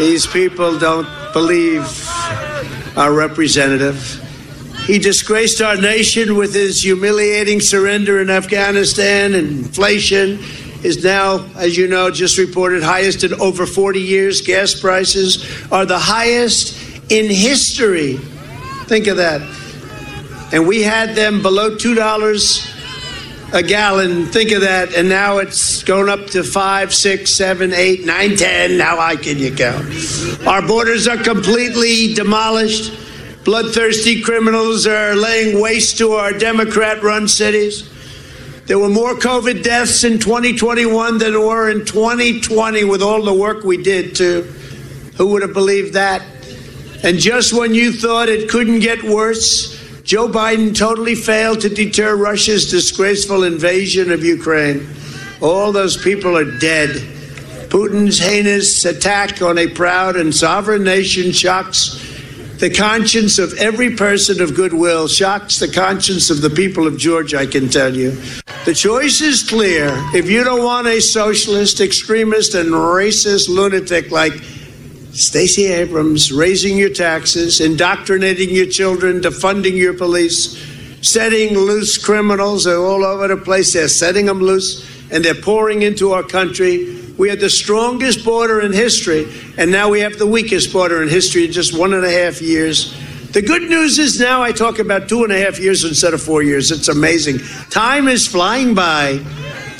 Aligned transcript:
These 0.00 0.26
people 0.26 0.78
don't 0.78 1.06
believe 1.34 1.84
our 2.96 3.12
representative. 3.12 4.00
He 4.86 4.98
disgraced 4.98 5.60
our 5.60 5.76
nation 5.76 6.36
with 6.36 6.54
his 6.54 6.82
humiliating 6.82 7.60
surrender 7.60 8.18
in 8.22 8.30
Afghanistan. 8.30 9.34
Inflation 9.34 10.38
is 10.82 11.04
now, 11.04 11.46
as 11.54 11.76
you 11.76 11.86
know, 11.86 12.10
just 12.10 12.38
reported 12.38 12.82
highest 12.82 13.24
in 13.24 13.34
over 13.42 13.66
40 13.66 14.00
years. 14.00 14.40
Gas 14.40 14.72
prices 14.72 15.44
are 15.70 15.84
the 15.84 15.98
highest 15.98 16.78
in 17.10 17.26
history. 17.26 18.16
Think 18.86 19.06
of 19.06 19.18
that. 19.18 19.42
And 20.54 20.66
we 20.66 20.80
had 20.80 21.14
them 21.14 21.42
below 21.42 21.76
$2 21.76 22.69
a 23.52 23.62
gallon. 23.62 24.26
Think 24.26 24.52
of 24.52 24.62
that. 24.62 24.94
And 24.94 25.08
now 25.08 25.38
it's 25.38 25.82
going 25.82 26.08
up 26.08 26.26
to 26.28 26.42
five, 26.42 26.94
six, 26.94 27.32
seven, 27.32 27.72
eight, 27.72 28.04
nine, 28.04 28.36
ten. 28.36 28.78
How 28.78 28.96
high 28.96 29.16
can 29.16 29.38
you 29.38 29.54
count? 29.54 29.86
Our 30.46 30.62
borders 30.66 31.08
are 31.08 31.16
completely 31.16 32.14
demolished. 32.14 32.92
Bloodthirsty 33.44 34.22
criminals 34.22 34.86
are 34.86 35.16
laying 35.16 35.60
waste 35.60 35.98
to 35.98 36.12
our 36.12 36.32
Democrat 36.32 37.02
run 37.02 37.26
cities. 37.26 37.88
There 38.66 38.78
were 38.78 38.88
more 38.88 39.14
COVID 39.14 39.64
deaths 39.64 40.04
in 40.04 40.18
2021 40.18 41.18
than 41.18 41.32
there 41.32 41.40
were 41.40 41.70
in 41.70 41.84
2020 41.84 42.84
with 42.84 43.02
all 43.02 43.22
the 43.22 43.34
work 43.34 43.64
we 43.64 43.82
did, 43.82 44.14
too. 44.14 44.42
Who 45.16 45.26
would 45.28 45.42
have 45.42 45.54
believed 45.54 45.94
that? 45.94 46.22
And 47.02 47.18
just 47.18 47.52
when 47.52 47.74
you 47.74 47.92
thought 47.92 48.28
it 48.28 48.48
couldn't 48.48 48.80
get 48.80 49.02
worse, 49.02 49.79
Joe 50.02 50.28
Biden 50.28 50.76
totally 50.76 51.14
failed 51.14 51.60
to 51.60 51.68
deter 51.68 52.16
Russia's 52.16 52.70
disgraceful 52.70 53.44
invasion 53.44 54.10
of 54.10 54.24
Ukraine. 54.24 54.88
All 55.40 55.72
those 55.72 55.96
people 55.96 56.36
are 56.36 56.58
dead. 56.58 56.90
Putin's 57.70 58.18
heinous 58.18 58.84
attack 58.84 59.42
on 59.42 59.58
a 59.58 59.68
proud 59.68 60.16
and 60.16 60.34
sovereign 60.34 60.82
nation 60.82 61.32
shocks 61.32 62.06
the 62.58 62.68
conscience 62.68 63.38
of 63.38 63.54
every 63.54 63.96
person 63.96 64.42
of 64.42 64.54
goodwill, 64.54 65.08
shocks 65.08 65.58
the 65.58 65.68
conscience 65.68 66.28
of 66.28 66.42
the 66.42 66.50
people 66.50 66.86
of 66.86 66.98
Georgia, 66.98 67.38
I 67.38 67.46
can 67.46 67.70
tell 67.70 67.96
you. 67.96 68.10
The 68.66 68.74
choice 68.74 69.22
is 69.22 69.48
clear. 69.48 69.88
If 70.14 70.28
you 70.28 70.44
don't 70.44 70.62
want 70.62 70.86
a 70.86 71.00
socialist, 71.00 71.80
extremist, 71.80 72.54
and 72.54 72.68
racist 72.70 73.48
lunatic 73.48 74.10
like 74.10 74.34
Stacey 75.12 75.66
Abrams 75.66 76.30
raising 76.30 76.76
your 76.76 76.90
taxes, 76.90 77.60
indoctrinating 77.60 78.50
your 78.50 78.66
children, 78.66 79.20
defunding 79.20 79.76
your 79.76 79.94
police, 79.94 80.56
setting 81.02 81.54
loose 81.54 81.98
criminals 81.98 82.66
are 82.66 82.78
all 82.78 83.04
over 83.04 83.26
the 83.26 83.36
place. 83.36 83.72
They're 83.72 83.88
setting 83.88 84.26
them 84.26 84.40
loose 84.40 84.88
and 85.10 85.24
they're 85.24 85.34
pouring 85.34 85.82
into 85.82 86.12
our 86.12 86.22
country. 86.22 86.96
We 87.18 87.28
had 87.28 87.40
the 87.40 87.50
strongest 87.50 88.24
border 88.24 88.60
in 88.60 88.72
history, 88.72 89.30
and 89.58 89.70
now 89.70 89.90
we 89.90 90.00
have 90.00 90.18
the 90.18 90.26
weakest 90.26 90.72
border 90.72 91.02
in 91.02 91.08
history 91.08 91.44
in 91.44 91.52
just 91.52 91.76
one 91.76 91.92
and 91.92 92.04
a 92.04 92.10
half 92.10 92.40
years. 92.40 92.94
The 93.32 93.42
good 93.42 93.62
news 93.62 93.98
is 93.98 94.18
now 94.18 94.42
I 94.42 94.52
talk 94.52 94.78
about 94.78 95.08
two 95.08 95.24
and 95.24 95.32
a 95.32 95.38
half 95.38 95.58
years 95.58 95.84
instead 95.84 96.14
of 96.14 96.22
four 96.22 96.42
years. 96.42 96.70
It's 96.70 96.88
amazing. 96.88 97.38
Time 97.68 98.08
is 98.08 98.26
flying 98.26 98.74
by. 98.74 99.20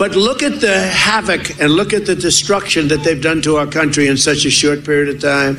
But 0.01 0.17
look 0.17 0.43
at 0.43 0.63
the 0.63 0.81
havoc 0.81 1.61
and 1.61 1.73
look 1.73 1.93
at 1.93 2.07
the 2.07 2.15
destruction 2.15 2.89
that 2.89 3.05
they've 3.05 3.21
done 3.21 3.43
to 3.43 3.57
our 3.57 3.67
country 3.67 4.07
in 4.07 4.17
such 4.17 4.47
a 4.47 4.51
short 4.51 4.83
period 4.83 5.15
of 5.15 5.21
time. 5.21 5.59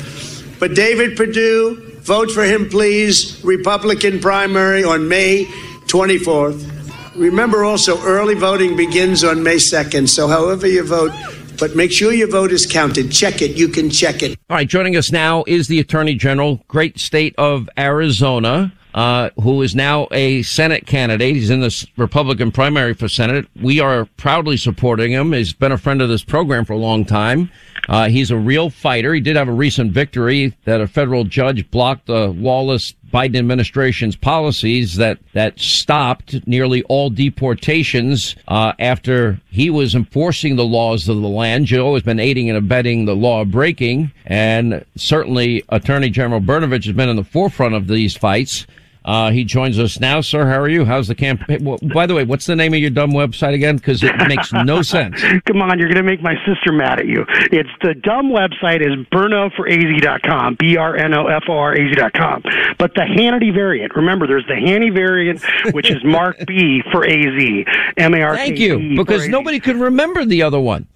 But 0.58 0.74
David 0.74 1.16
Perdue, 1.16 1.76
vote 2.00 2.28
for 2.28 2.42
him, 2.42 2.68
please. 2.68 3.40
Republican 3.44 4.18
primary 4.18 4.82
on 4.82 5.06
May 5.06 5.44
24th. 5.86 7.14
Remember 7.14 7.62
also, 7.62 8.02
early 8.02 8.34
voting 8.34 8.76
begins 8.76 9.22
on 9.22 9.44
May 9.44 9.58
2nd. 9.58 10.08
So, 10.08 10.26
however 10.26 10.66
you 10.66 10.82
vote, 10.82 11.12
but 11.60 11.76
make 11.76 11.92
sure 11.92 12.12
your 12.12 12.26
vote 12.26 12.50
is 12.50 12.66
counted. 12.66 13.12
Check 13.12 13.42
it. 13.42 13.52
You 13.52 13.68
can 13.68 13.90
check 13.90 14.24
it. 14.24 14.36
All 14.50 14.56
right. 14.56 14.68
Joining 14.68 14.96
us 14.96 15.12
now 15.12 15.44
is 15.46 15.68
the 15.68 15.78
Attorney 15.78 16.16
General, 16.16 16.60
great 16.66 16.98
state 16.98 17.36
of 17.38 17.68
Arizona 17.78 18.72
uh, 18.94 19.30
who 19.42 19.62
is 19.62 19.74
now 19.74 20.08
a 20.10 20.42
Senate 20.42 20.86
candidate. 20.86 21.34
He's 21.34 21.50
in 21.50 21.60
the 21.60 21.86
Republican 21.96 22.52
primary 22.52 22.94
for 22.94 23.08
Senate. 23.08 23.46
We 23.60 23.80
are 23.80 24.06
proudly 24.16 24.56
supporting 24.56 25.12
him. 25.12 25.32
He's 25.32 25.52
been 25.52 25.72
a 25.72 25.78
friend 25.78 26.02
of 26.02 26.08
this 26.08 26.24
program 26.24 26.64
for 26.64 26.74
a 26.74 26.78
long 26.78 27.04
time. 27.04 27.50
Uh, 27.88 28.08
he's 28.08 28.30
a 28.30 28.36
real 28.36 28.70
fighter. 28.70 29.12
He 29.12 29.20
did 29.20 29.36
have 29.36 29.48
a 29.48 29.52
recent 29.52 29.92
victory 29.92 30.56
that 30.64 30.80
a 30.80 30.86
federal 30.86 31.24
judge 31.24 31.68
blocked 31.70 32.06
the 32.06 32.28
lawless 32.28 32.94
Biden 33.12 33.36
administration's 33.36 34.16
policies 34.16 34.96
that 34.96 35.18
that 35.34 35.60
stopped 35.60 36.46
nearly 36.46 36.82
all 36.84 37.10
deportations 37.10 38.34
uh, 38.48 38.72
after 38.78 39.40
he 39.50 39.68
was 39.68 39.94
enforcing 39.94 40.56
the 40.56 40.64
laws 40.64 41.08
of 41.08 41.20
the 41.20 41.28
land. 41.28 41.66
Joe 41.66 41.94
has 41.94 42.02
been 42.02 42.18
aiding 42.20 42.48
and 42.48 42.56
abetting 42.56 43.04
the 43.04 43.14
law 43.14 43.44
breaking, 43.44 44.12
and 44.24 44.84
certainly 44.96 45.62
Attorney 45.68 46.08
General 46.08 46.40
Brnovich 46.40 46.86
has 46.86 46.96
been 46.96 47.10
in 47.10 47.16
the 47.16 47.24
forefront 47.24 47.74
of 47.74 47.86
these 47.86 48.16
fights. 48.16 48.66
Uh, 49.04 49.30
he 49.30 49.44
joins 49.44 49.78
us 49.78 49.98
now, 49.98 50.20
sir. 50.20 50.46
How 50.46 50.60
are 50.60 50.68
you? 50.68 50.84
How's 50.84 51.08
the 51.08 51.14
campaign? 51.14 51.64
Well, 51.64 51.78
by 51.92 52.06
the 52.06 52.14
way, 52.14 52.24
what's 52.24 52.46
the 52.46 52.54
name 52.54 52.72
of 52.72 52.80
your 52.80 52.90
dumb 52.90 53.10
website 53.12 53.54
again? 53.54 53.76
Because 53.76 54.02
it 54.02 54.16
makes 54.28 54.52
no 54.52 54.82
sense. 54.82 55.20
Come 55.44 55.60
on, 55.62 55.78
you're 55.78 55.88
going 55.88 55.96
to 55.96 56.02
make 56.02 56.22
my 56.22 56.34
sister 56.46 56.72
mad 56.72 57.00
at 57.00 57.06
you. 57.06 57.24
It's 57.50 57.70
the 57.82 57.94
dumb 57.94 58.30
website 58.30 58.80
is 58.80 58.94
brnoforaz.com, 59.12 60.56
B-R-N-O-F-O-R-A-Z.com. 60.58 62.42
But 62.78 62.94
the 62.94 63.02
Hannity 63.02 63.52
variant, 63.52 63.94
remember, 63.96 64.26
there's 64.26 64.46
the 64.46 64.54
Hannity 64.54 64.94
variant, 64.94 65.42
which 65.72 65.90
is 65.90 66.02
Mark 66.04 66.36
B 66.46 66.82
for 66.92 67.04
A-Z, 67.04 67.64
M-A-R-K. 67.96 68.36
Thank 68.36 68.58
you, 68.58 68.96
because 68.96 69.28
nobody 69.28 69.58
could 69.58 69.76
remember 69.76 70.24
the 70.24 70.42
other 70.42 70.60
one. 70.60 70.86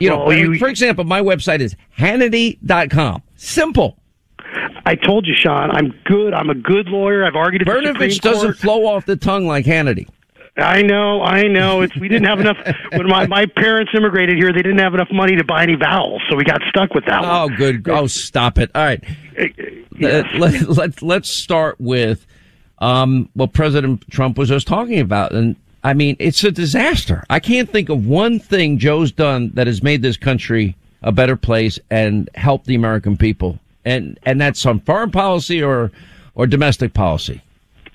You 0.00 0.10
well, 0.10 0.26
know, 0.26 0.30
you, 0.30 0.58
for 0.58 0.68
example, 0.68 1.04
my 1.04 1.20
website 1.20 1.60
is 1.60 1.76
Hannity.com. 1.98 3.22
Simple. 3.36 3.98
I 4.86 4.94
told 4.94 5.26
you, 5.26 5.34
Sean, 5.34 5.70
I'm 5.70 5.94
good. 6.04 6.34
I'm 6.34 6.50
a 6.50 6.54
good 6.54 6.88
lawyer. 6.88 7.24
I've 7.24 7.36
argued. 7.36 7.62
Brnovich 7.62 8.20
doesn't 8.20 8.54
flow 8.54 8.86
off 8.86 9.06
the 9.06 9.16
tongue 9.16 9.46
like 9.46 9.64
Hannity. 9.64 10.08
I 10.56 10.82
know, 10.82 11.20
I 11.20 11.48
know. 11.48 11.80
It's 11.80 11.96
we 11.96 12.08
didn't 12.08 12.28
have 12.28 12.38
enough 12.38 12.56
when 12.92 13.08
my 13.08 13.26
my 13.26 13.44
parents 13.44 13.90
immigrated 13.94 14.36
here. 14.36 14.52
They 14.52 14.62
didn't 14.62 14.78
have 14.78 14.94
enough 14.94 15.10
money 15.10 15.34
to 15.34 15.44
buy 15.44 15.64
any 15.64 15.74
vowels, 15.74 16.22
so 16.30 16.36
we 16.36 16.44
got 16.44 16.60
stuck 16.68 16.94
with 16.94 17.04
that 17.06 17.24
oh, 17.24 17.46
one. 17.46 17.56
good. 17.56 17.88
Oh, 17.88 18.06
stop 18.06 18.58
it. 18.58 18.70
All 18.74 18.84
right. 18.84 19.02
Uh, 19.36 19.46
yes. 19.98 20.26
let, 20.34 20.68
let, 20.68 21.02
let's 21.02 21.28
start 21.28 21.80
with 21.80 22.24
um, 22.78 23.28
what 23.34 23.52
President 23.52 24.08
Trump 24.10 24.38
was 24.38 24.48
just 24.48 24.68
talking 24.68 25.00
about, 25.00 25.32
and 25.32 25.56
I 25.82 25.92
mean, 25.92 26.14
it's 26.20 26.44
a 26.44 26.52
disaster. 26.52 27.24
I 27.28 27.40
can't 27.40 27.68
think 27.68 27.88
of 27.88 28.06
one 28.06 28.38
thing 28.38 28.78
Joe's 28.78 29.10
done 29.10 29.50
that 29.54 29.66
has 29.66 29.82
made 29.82 30.02
this 30.02 30.16
country 30.16 30.76
a 31.02 31.10
better 31.10 31.36
place 31.36 31.80
and 31.90 32.30
helped 32.36 32.66
the 32.66 32.76
American 32.76 33.16
people 33.16 33.58
and 33.84 34.18
and 34.24 34.40
that's 34.40 34.64
on 34.66 34.80
foreign 34.80 35.10
policy 35.10 35.62
or 35.62 35.90
or 36.34 36.46
domestic 36.46 36.94
policy. 36.94 37.42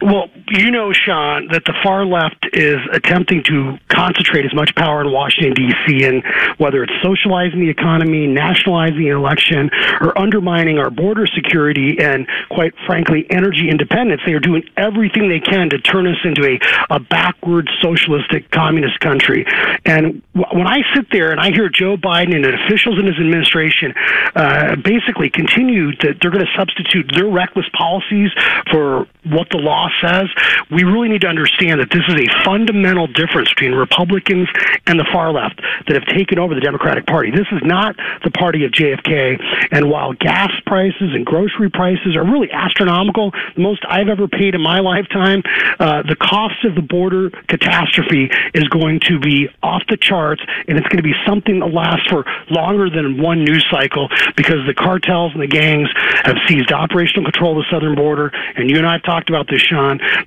Well, 0.01 0.29
you 0.47 0.71
know, 0.71 0.93
Sean, 0.93 1.49
that 1.49 1.65
the 1.65 1.73
far 1.83 2.05
left 2.05 2.47
is 2.53 2.77
attempting 2.93 3.43
to 3.43 3.77
concentrate 3.89 4.45
as 4.45 4.53
much 4.53 4.73
power 4.75 5.01
in 5.01 5.11
Washington, 5.11 5.53
D.C., 5.53 6.05
and 6.05 6.23
whether 6.57 6.83
it's 6.83 6.93
socializing 7.03 7.59
the 7.59 7.69
economy, 7.69 8.25
nationalizing 8.25 8.99
the 8.99 9.09
election, 9.09 9.69
or 9.99 10.17
undermining 10.17 10.77
our 10.79 10.89
border 10.89 11.27
security 11.27 11.97
and, 11.99 12.27
quite 12.49 12.73
frankly, 12.85 13.25
energy 13.29 13.69
independence, 13.69 14.21
they 14.25 14.31
are 14.31 14.39
doing 14.39 14.63
everything 14.77 15.27
they 15.27 15.41
can 15.41 15.69
to 15.69 15.77
turn 15.79 16.07
us 16.07 16.17
into 16.23 16.45
a, 16.47 16.59
a 16.95 16.99
backward 16.99 17.69
socialistic 17.81 18.49
communist 18.51 19.01
country. 19.01 19.45
And 19.83 20.21
when 20.33 20.67
I 20.67 20.79
sit 20.95 21.07
there 21.11 21.31
and 21.31 21.41
I 21.41 21.51
hear 21.51 21.67
Joe 21.67 21.97
Biden 21.97 22.35
and 22.35 22.45
officials 22.45 22.99
in 22.99 23.05
his 23.05 23.17
administration 23.17 23.93
uh, 24.35 24.77
basically 24.77 25.29
continue 25.29 25.91
that 25.97 26.19
they're 26.21 26.31
going 26.31 26.45
to 26.45 26.57
substitute 26.57 27.11
their 27.13 27.27
reckless 27.27 27.67
policies 27.77 28.31
for 28.71 29.05
what 29.25 29.49
the 29.51 29.57
law 29.57 29.88
says, 30.01 30.27
we 30.71 30.83
really 30.83 31.09
need 31.09 31.21
to 31.21 31.27
understand 31.27 31.81
that 31.81 31.89
this 31.91 32.03
is 32.07 32.15
a 32.15 32.43
fundamental 32.43 33.07
difference 33.07 33.49
between 33.49 33.73
Republicans 33.73 34.47
and 34.87 34.99
the 34.99 35.05
far 35.11 35.31
left 35.31 35.61
that 35.87 35.93
have 35.93 36.05
taken 36.05 36.39
over 36.39 36.55
the 36.55 36.61
Democratic 36.61 37.05
Party. 37.05 37.31
This 37.31 37.47
is 37.51 37.61
not 37.63 37.95
the 38.23 38.31
party 38.31 38.65
of 38.65 38.71
JFK. 38.71 39.39
And 39.71 39.89
while 39.89 40.13
gas 40.13 40.51
prices 40.65 41.13
and 41.13 41.25
grocery 41.25 41.69
prices 41.69 42.15
are 42.15 42.23
really 42.23 42.51
astronomical, 42.51 43.31
the 43.55 43.61
most 43.61 43.83
I've 43.87 44.09
ever 44.09 44.27
paid 44.27 44.55
in 44.55 44.61
my 44.61 44.79
lifetime, 44.79 45.43
uh, 45.79 46.03
the 46.03 46.15
cost 46.15 46.63
of 46.65 46.75
the 46.75 46.81
border 46.81 47.29
catastrophe 47.47 48.29
is 48.53 48.67
going 48.69 48.99
to 49.01 49.19
be 49.19 49.49
off 49.63 49.83
the 49.89 49.97
charts, 49.97 50.41
and 50.67 50.77
it's 50.77 50.87
going 50.87 50.97
to 50.97 51.03
be 51.03 51.15
something 51.25 51.59
that 51.59 51.73
lasts 51.73 52.07
for 52.07 52.25
longer 52.49 52.89
than 52.89 53.21
one 53.21 53.43
news 53.43 53.65
cycle 53.69 54.09
because 54.35 54.65
the 54.67 54.73
cartels 54.73 55.33
and 55.33 55.41
the 55.41 55.47
gangs 55.47 55.89
have 56.23 56.37
seized 56.47 56.71
operational 56.71 57.23
control 57.29 57.57
of 57.57 57.65
the 57.65 57.71
southern 57.71 57.95
border. 57.95 58.31
And 58.55 58.69
you 58.69 58.77
and 58.77 58.87
I 58.87 58.93
have 58.93 59.03
talked 59.03 59.29
about 59.29 59.47
this, 59.49 59.63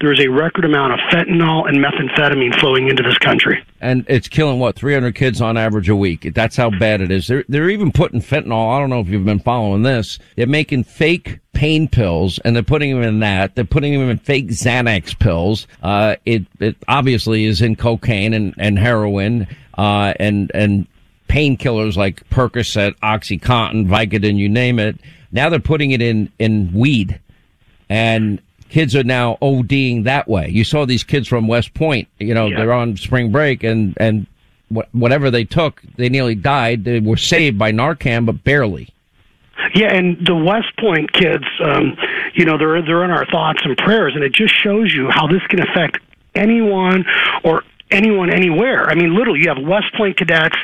There 0.00 0.12
is 0.12 0.20
a 0.20 0.28
record 0.28 0.64
amount 0.64 0.94
of 0.94 0.98
fentanyl 1.10 1.68
and 1.68 1.78
methamphetamine 1.78 2.58
flowing 2.58 2.88
into 2.88 3.02
this 3.02 3.18
country. 3.18 3.64
And 3.80 4.04
it's 4.08 4.28
killing 4.28 4.58
what 4.58 4.76
300 4.76 5.14
kids 5.14 5.40
on 5.40 5.56
average 5.56 5.88
a 5.88 5.96
week. 5.96 6.32
That's 6.34 6.56
how 6.56 6.70
bad 6.70 7.00
it 7.00 7.10
is. 7.10 7.26
They're 7.26 7.44
they're 7.48 7.70
even 7.70 7.92
putting 7.92 8.20
fentanyl. 8.20 8.74
I 8.74 8.80
don't 8.80 8.90
know 8.90 9.00
if 9.00 9.08
you've 9.08 9.24
been 9.24 9.40
following 9.40 9.82
this. 9.82 10.18
They're 10.36 10.46
making 10.46 10.84
fake 10.84 11.40
pain 11.52 11.88
pills 11.88 12.38
and 12.40 12.56
they're 12.56 12.62
putting 12.62 12.94
them 12.94 13.02
in 13.02 13.20
that. 13.20 13.54
They're 13.54 13.64
putting 13.64 13.92
them 13.92 14.08
in 14.08 14.18
fake 14.18 14.48
Xanax 14.48 15.18
pills. 15.18 15.66
Uh, 15.82 16.16
it 16.24 16.44
it 16.60 16.76
obviously 16.88 17.44
is 17.44 17.62
in 17.62 17.76
cocaine 17.76 18.34
and 18.34 18.54
and 18.58 18.78
heroin. 18.78 19.46
Uh, 19.76 20.12
and 20.18 20.50
and 20.54 20.86
painkillers 21.28 21.96
like 21.96 22.28
Percocet, 22.28 22.94
OxyContin, 22.98 23.86
Vicodin, 23.88 24.36
you 24.36 24.50
name 24.50 24.78
it. 24.78 24.98
Now 25.32 25.48
they're 25.48 25.60
putting 25.60 25.92
it 25.92 26.02
in, 26.02 26.30
in 26.38 26.70
weed 26.74 27.18
and 27.88 28.40
kids 28.72 28.96
are 28.96 29.04
now 29.04 29.36
ODing 29.42 30.04
that 30.04 30.26
way. 30.26 30.48
You 30.48 30.64
saw 30.64 30.86
these 30.86 31.04
kids 31.04 31.28
from 31.28 31.46
West 31.46 31.74
Point, 31.74 32.08
you 32.18 32.32
know, 32.32 32.46
yeah. 32.46 32.56
they're 32.56 32.72
on 32.72 32.96
spring 32.96 33.30
break 33.30 33.62
and, 33.62 33.94
and 33.98 34.26
whatever 34.92 35.30
they 35.30 35.44
took, 35.44 35.82
they 35.96 36.08
nearly 36.08 36.34
died. 36.34 36.84
They 36.84 36.98
were 36.98 37.18
saved 37.18 37.58
by 37.58 37.70
Narcan, 37.70 38.24
but 38.24 38.42
barely. 38.44 38.88
Yeah, 39.74 39.92
and 39.92 40.26
the 40.26 40.34
West 40.34 40.74
Point 40.78 41.12
kids, 41.12 41.44
um, 41.62 41.98
you 42.32 42.46
know, 42.46 42.56
they're 42.56 42.80
they're 42.80 43.04
in 43.04 43.10
our 43.10 43.26
thoughts 43.26 43.60
and 43.62 43.76
prayers, 43.76 44.14
and 44.14 44.24
it 44.24 44.32
just 44.32 44.54
shows 44.54 44.92
you 44.92 45.08
how 45.10 45.26
this 45.26 45.42
can 45.48 45.60
affect 45.60 45.98
anyone 46.34 47.04
or 47.44 47.62
anyone 47.92 48.32
anywhere. 48.32 48.88
I 48.88 48.94
mean, 48.94 49.14
literally, 49.14 49.40
you 49.40 49.48
have 49.48 49.62
West 49.62 49.94
Point 49.96 50.16
cadets, 50.16 50.56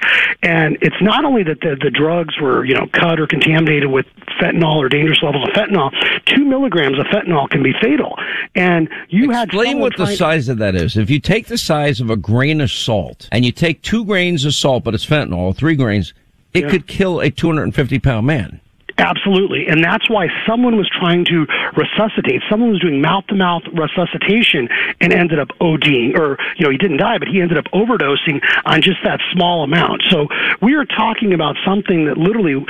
and 0.43 0.79
it's 0.81 1.01
not 1.01 1.25
only 1.25 1.43
that 1.45 1.61
the, 1.61 1.77
the 1.81 1.91
drugs 1.91 2.35
were, 2.41 2.65
you 2.65 2.75
know, 2.75 2.87
cut 2.93 3.21
or 3.21 3.27
contaminated 3.27 3.91
with 3.91 4.07
fentanyl 4.41 4.77
or 4.77 4.89
dangerous 4.89 5.23
levels 5.23 5.47
of 5.49 5.55
fentanyl. 5.55 5.91
Two 6.27 6.45
milligrams 6.45 6.99
of 6.99 7.07
fentanyl 7.07 7.49
can 7.49 7.63
be 7.63 7.73
fatal. 7.81 8.19
And 8.55 8.89
you 9.09 9.31
Explain 9.31 9.79
what 9.79 9.97
the 9.97 10.07
size 10.07 10.49
of 10.49 10.59
that 10.59 10.75
is. 10.75 10.97
If 10.97 11.11
you 11.11 11.21
take 11.21 11.47
the 11.47 11.59
size 11.59 12.01
of 12.01 12.11
a 12.11 12.17
grain 12.17 12.61
of 12.61 12.71
salt 12.71 13.29
and 13.31 13.45
you 13.45 13.53
take 13.53 13.83
two 13.83 14.05
grains 14.05 14.45
of 14.45 14.55
salt, 14.55 14.85
but 14.85 14.95
it's 14.95 15.07
fentanyl, 15.07 15.55
three 15.55 15.77
grains, 15.77 16.15
it 16.55 16.65
yeah. 16.65 16.71
could 16.71 16.87
kill 16.87 17.21
a 17.21 17.31
250 17.31 17.99
pound 17.99 18.27
man. 18.27 18.61
Absolutely. 18.99 19.69
And 19.69 19.83
that's 19.83 20.11
why 20.11 20.27
someone 20.45 20.77
was 20.77 20.89
trying 20.89 21.25
to 21.27 21.47
resuscitate. 21.77 22.43
Someone 22.51 22.71
was 22.71 22.81
doing 22.81 23.01
mouth 23.01 23.25
to 23.29 23.37
mouth 23.37 23.63
resuscitation 23.73 24.69
and 25.01 25.13
ended 25.13 25.39
up 25.39 25.49
ODing, 25.61 26.19
or, 26.19 26.37
you 26.57 26.65
know, 26.65 26.71
he 26.71 26.77
didn't 26.77 26.97
die, 26.97 27.19
but 27.19 27.29
he 27.29 27.41
ended 27.41 27.59
up 27.59 27.67
overdosing 27.73 28.43
on 28.67 28.83
just 28.83 28.99
that 29.05 29.21
small 29.33 29.63
amount. 29.63 30.03
So 30.11 30.27
we 30.61 30.75
are 30.75 30.85
talking 30.85 31.33
about 31.33 31.55
something 31.65 32.07
that 32.07 32.19
literally 32.19 32.67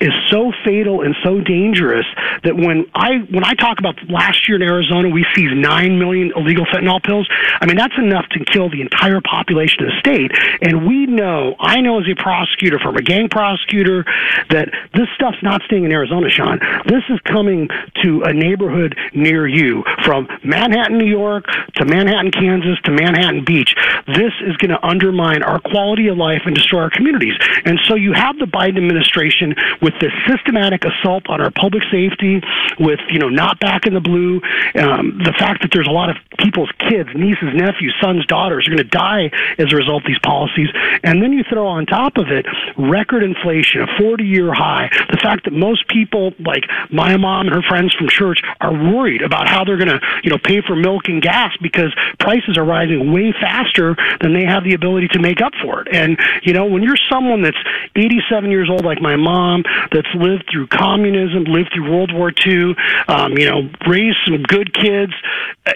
is 0.00 0.12
so 0.30 0.52
fatal 0.64 1.02
and 1.02 1.16
so 1.24 1.40
dangerous 1.40 2.06
that 2.44 2.56
when 2.56 2.86
I, 2.94 3.18
when 3.30 3.44
I 3.44 3.54
talk 3.54 3.80
about 3.80 3.96
last 4.08 4.48
year 4.48 4.56
in 4.56 4.62
Arizona, 4.62 5.08
we 5.08 5.26
seized 5.34 5.56
9 5.56 5.98
million 5.98 6.32
illegal 6.36 6.64
fentanyl 6.66 7.02
pills. 7.02 7.28
I 7.60 7.66
mean, 7.66 7.76
that's 7.76 7.98
enough 7.98 8.28
to 8.30 8.44
kill 8.44 8.70
the 8.70 8.82
entire 8.82 9.20
population 9.20 9.82
of 9.82 9.90
the 9.90 9.98
state. 9.98 10.30
And 10.62 10.86
we 10.86 11.06
know, 11.06 11.56
I 11.58 11.80
know 11.80 11.98
as 11.98 12.06
a 12.08 12.14
prosecutor, 12.14 12.78
from 12.78 12.96
a 12.96 13.02
gang 13.02 13.28
prosecutor, 13.28 14.04
that 14.50 14.70
this 14.94 15.08
stuff's 15.16 15.42
not 15.42 15.55
not 15.56 15.64
staying 15.66 15.84
in 15.84 15.92
Arizona, 15.92 16.28
Sean. 16.28 16.58
This 16.86 17.02
is 17.08 17.18
coming 17.24 17.68
to 18.02 18.22
a 18.22 18.32
neighborhood 18.32 18.96
near 19.14 19.46
you, 19.46 19.84
from 20.04 20.28
Manhattan, 20.44 20.98
New 20.98 21.06
York, 21.06 21.46
to 21.76 21.84
Manhattan, 21.84 22.30
Kansas, 22.30 22.78
to 22.84 22.90
Manhattan 22.90 23.44
Beach. 23.44 23.74
This 24.06 24.32
is 24.44 24.56
going 24.58 24.70
to 24.70 24.86
undermine 24.86 25.42
our 25.42 25.58
quality 25.60 26.08
of 26.08 26.18
life 26.18 26.42
and 26.44 26.54
destroy 26.54 26.82
our 26.82 26.90
communities. 26.90 27.34
And 27.64 27.80
so 27.84 27.94
you 27.94 28.12
have 28.12 28.38
the 28.38 28.44
Biden 28.44 28.76
administration 28.76 29.54
with 29.80 29.94
this 30.00 30.12
systematic 30.28 30.84
assault 30.84 31.24
on 31.28 31.40
our 31.40 31.50
public 31.50 31.84
safety, 31.90 32.42
with 32.78 33.00
you 33.08 33.18
know 33.18 33.28
not 33.28 33.58
back 33.58 33.86
in 33.86 33.94
the 33.94 34.00
blue, 34.00 34.42
um, 34.78 35.18
the 35.24 35.34
fact 35.38 35.62
that 35.62 35.70
there's 35.72 35.88
a 35.88 35.90
lot 35.90 36.10
of 36.10 36.16
people's 36.38 36.70
kids, 36.78 37.08
nieces, 37.14 37.54
nephews, 37.54 37.94
sons, 38.00 38.26
daughters 38.26 38.66
are 38.66 38.70
going 38.70 38.82
to 38.82 38.84
die 38.84 39.30
as 39.58 39.72
a 39.72 39.76
result 39.76 40.02
of 40.02 40.06
these 40.06 40.18
policies, 40.20 40.68
and 41.02 41.22
then 41.22 41.32
you 41.32 41.42
throw 41.48 41.66
on 41.66 41.86
top 41.86 42.18
of 42.18 42.28
it 42.28 42.44
record 42.76 43.22
inflation, 43.22 43.80
a 43.80 43.86
40-year 43.86 44.52
high, 44.52 44.90
the 45.10 45.16
fact 45.16 45.45
that 45.46 45.52
most 45.52 45.88
people, 45.88 46.32
like 46.38 46.64
my 46.92 47.16
mom 47.16 47.46
and 47.46 47.56
her 47.56 47.62
friends 47.62 47.94
from 47.94 48.08
church, 48.08 48.40
are 48.60 48.72
worried 48.72 49.22
about 49.22 49.48
how 49.48 49.64
they're 49.64 49.78
going 49.78 49.88
to, 49.88 50.00
you 50.22 50.30
know, 50.30 50.38
pay 50.38 50.60
for 50.60 50.76
milk 50.76 51.08
and 51.08 51.22
gas 51.22 51.56
because 51.62 51.94
prices 52.18 52.58
are 52.58 52.64
rising 52.64 53.12
way 53.12 53.32
faster 53.40 53.96
than 54.20 54.34
they 54.34 54.44
have 54.44 54.64
the 54.64 54.74
ability 54.74 55.08
to 55.08 55.18
make 55.18 55.40
up 55.40 55.52
for 55.62 55.82
it. 55.82 55.88
And 55.90 56.18
you 56.42 56.52
know, 56.52 56.66
when 56.66 56.82
you're 56.82 56.98
someone 57.10 57.42
that's 57.42 57.56
87 57.94 58.50
years 58.50 58.68
old, 58.70 58.84
like 58.84 59.00
my 59.00 59.16
mom, 59.16 59.64
that's 59.92 60.08
lived 60.14 60.44
through 60.50 60.66
communism, 60.68 61.44
lived 61.44 61.70
through 61.74 61.90
World 61.90 62.12
War 62.12 62.32
II, 62.46 62.74
um, 63.08 63.38
you 63.38 63.48
know, 63.48 63.68
raised 63.86 64.18
some 64.24 64.42
good 64.42 64.74
kids, 64.74 65.12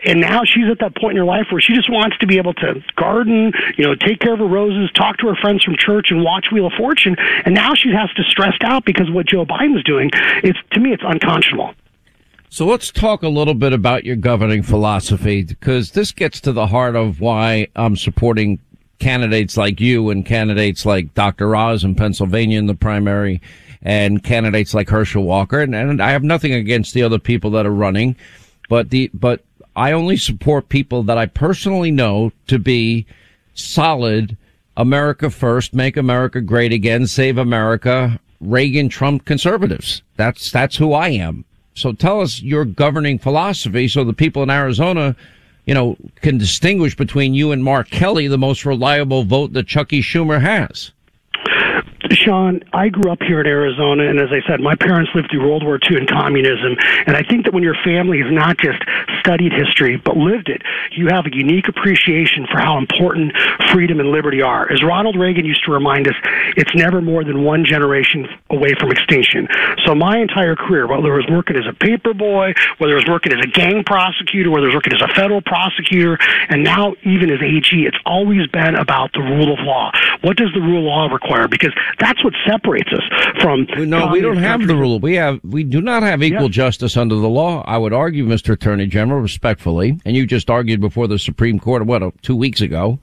and 0.05 0.21
now 0.21 0.43
she's 0.45 0.69
at 0.71 0.79
that 0.81 0.97
point 0.97 1.13
in 1.13 1.19
her 1.19 1.25
life 1.25 1.47
where 1.51 1.61
she 1.61 1.75
just 1.75 1.91
wants 1.91 2.17
to 2.19 2.27
be 2.27 2.39
able 2.39 2.55
to 2.55 2.83
garden, 2.97 3.53
you 3.77 3.85
know, 3.85 3.95
take 3.95 4.21
care 4.21 4.33
of 4.33 4.39
her 4.39 4.47
roses, 4.47 4.91
talk 4.93 5.19
to 5.19 5.29
her 5.29 5.37
friends 5.37 5.65
from 5.65 5.77
church, 5.77 6.11
and 6.11 6.23
watch 6.23 6.47
Wheel 6.53 6.67
of 6.67 6.73
Fortune. 6.79 7.17
And 7.45 7.55
now 7.55 7.75
she 7.75 7.91
has 7.91 8.11
to 8.15 8.23
stress 8.25 8.55
out 8.63 8.85
because 8.85 9.11
what 9.11 9.27
Joe 9.27 9.45
Biden 9.45 9.60
Biden's 9.61 9.85
doing, 9.85 10.11
it's 10.43 10.59
to 10.73 10.81
me, 10.81 10.93
it's 10.93 11.03
unconscionable. 11.05 11.75
So 12.49 12.67
let's 12.67 12.91
talk 12.91 13.23
a 13.23 13.29
little 13.29 13.55
bit 13.55 13.73
about 13.73 14.05
your 14.05 14.17
governing 14.17 14.63
philosophy 14.63 15.45
because 15.45 15.93
this 15.93 16.11
gets 16.13 16.41
to 16.41 16.53
the 16.53 16.67
heart 16.67 16.97
of 16.97 17.21
why 17.21 17.69
I'm 17.77 17.97
supporting 17.97 18.59
candidates 18.99 19.57
like 19.57 19.81
you 19.81 20.11
and 20.11 20.27
candidates 20.27 20.85
like 20.85 21.15
Dr. 21.15 21.55
Oz 21.55 21.85
in 21.85 21.95
Pennsylvania 21.95 22.59
in 22.59 22.67
the 22.67 22.75
primary 22.75 23.41
and 23.83 24.23
candidates 24.23 24.75
like 24.75 24.89
Herschel 24.89 25.23
Walker. 25.23 25.61
And, 25.61 25.75
and 25.75 26.03
I 26.03 26.11
have 26.11 26.25
nothing 26.25 26.53
against 26.53 26.93
the 26.93 27.03
other 27.03 27.19
people 27.19 27.51
that 27.53 27.67
are 27.67 27.73
running, 27.73 28.17
but 28.69 28.91
the, 28.91 29.11
but 29.15 29.45
I 29.77 29.93
only 29.93 30.17
support 30.17 30.69
people 30.69 31.03
that 31.05 31.19
I 31.19 31.27
personally 31.27 31.91
know 31.91 32.33
to 32.49 32.59
be 32.59 33.07
solid 33.55 34.37
America 34.77 35.31
first, 35.31 35.73
make 35.73 35.97
America 35.97 36.41
great 36.41 36.73
again, 36.73 37.07
save 37.07 37.39
America, 37.39 38.19
Reagan 38.41 38.89
Trump 38.89 39.25
conservatives. 39.25 40.03
That's, 40.17 40.51
that's 40.51 40.77
who 40.77 40.93
I 40.93 41.09
am. 41.11 41.45
So 41.75 41.93
tell 41.93 42.21
us 42.21 42.43
your 42.43 42.65
governing 42.65 43.19
philosophy 43.19 43.89
so 43.89 44.05
the 44.05 44.13
people 44.13 44.43
in 44.43 44.51
Arizona, 44.51 45.17
you 45.67 45.75
know, 45.75 45.97
can 46.17 46.39
distinguish 46.39 46.97
between 46.97 47.35
you 47.35 47.53
and 47.53 47.63
Mark 47.63 47.91
Kelly, 47.91 48.27
the 48.27 48.39
most 48.39 48.67
reliable 48.67 49.25
vote 49.25 49.53
that 49.53 49.67
Chuckie 49.67 50.03
Schumer 50.03 50.41
has. 50.41 50.93
Sean, 52.13 52.61
I 52.73 52.89
grew 52.89 53.11
up 53.11 53.23
here 53.23 53.41
in 53.41 53.47
Arizona, 53.47 54.09
and 54.09 54.19
as 54.19 54.31
I 54.33 54.41
said, 54.49 54.61
my 54.61 54.75
parents 54.75 55.11
lived 55.15 55.31
through 55.31 55.47
World 55.47 55.63
War 55.63 55.79
II 55.79 55.97
and 55.97 56.09
communism. 56.09 56.77
And 57.07 57.17
I 57.17 57.23
think 57.23 57.45
that 57.45 57.55
when 57.55 57.63
your 57.63 57.77
family 57.85 58.19
has 58.21 58.33
not 58.33 58.59
just 58.59 58.83
studied 59.21 59.53
history, 59.53 59.97
but 59.97 60.17
lived 60.17 60.49
it, 60.49 60.63
you 60.91 61.07
have 61.09 61.27
a 61.27 61.35
unique 61.35 61.69
appreciation 61.69 62.47
for 62.51 62.59
how 62.59 62.79
important 62.79 63.33
freedom 63.73 64.01
and 64.01 64.11
liberty 64.11 64.43
are. 64.43 64.71
As 64.73 64.83
Ronald 64.83 65.17
Reagan 65.17 65.45
used 65.45 65.65
to 65.67 65.73
remind 65.73 66.09
us, 66.09 66.15
it's 66.57 66.75
never 66.75 67.01
more 67.01 67.23
than 67.23 67.45
one 67.45 67.65
generation 67.65 68.27
away 68.51 68.75
from 68.75 68.91
extinction. 68.91 69.47
So 69.87 69.95
my 69.95 70.19
entire 70.19 70.57
career, 70.57 70.89
whether 70.89 71.15
I 71.15 71.17
was 71.17 71.27
working 71.31 71.57
as 71.57 71.67
a 71.69 71.73
paper 71.73 72.13
boy, 72.13 72.55
whether 72.79 72.95
I 72.95 72.97
was 72.97 73.09
working 73.09 73.33
as 73.33 73.45
a 73.45 73.49
gang 73.49 73.85
prosecutor, 73.85 74.51
whether 74.51 74.67
I 74.67 74.75
was 74.75 74.75
working 74.75 74.95
as 74.95 75.03
a 75.03 75.15
federal 75.15 75.43
prosecutor, 75.43 76.19
and 76.49 76.65
now 76.65 76.95
even 77.05 77.31
as 77.31 77.41
AG, 77.41 77.71
it's 77.71 77.99
always 78.05 78.49
been 78.49 78.75
about 78.75 79.13
the 79.13 79.21
rule 79.21 79.53
of 79.53 79.61
law. 79.61 79.93
What 80.23 80.37
does 80.37 80.53
the 80.55 80.61
rule 80.61 80.79
of 80.79 80.85
law 80.85 81.07
require? 81.07 81.47
Because 81.47 81.73
that's 82.01 82.23
what 82.25 82.35
separates 82.47 82.91
us 82.93 83.03
from. 83.41 83.67
No, 83.89 84.09
we 84.09 84.21
don't 84.21 84.39
have 84.39 84.67
the 84.67 84.75
rule. 84.75 84.99
We 84.99 85.15
have 85.17 85.41
we 85.45 85.65
do 85.65 85.81
not 85.81 86.03
have 86.03 86.23
equal 86.23 86.49
justice 86.49 86.97
under 86.97 87.15
the 87.15 87.29
law. 87.29 87.63
I 87.67 87.79
would 87.79 87.93
argue, 87.93 88.27
Mr. 88.27 88.55
Attorney 88.55 88.87
General, 88.87 89.21
respectfully, 89.21 90.01
and 90.05 90.17
you 90.17 90.27
just 90.27 90.51
argued 90.51 90.81
before 90.81 91.07
the 91.07 91.19
Supreme 91.19 91.59
Court 91.59 91.85
what 91.87 92.23
two 92.23 92.37
weeks 92.37 92.61
ago. 92.61 92.99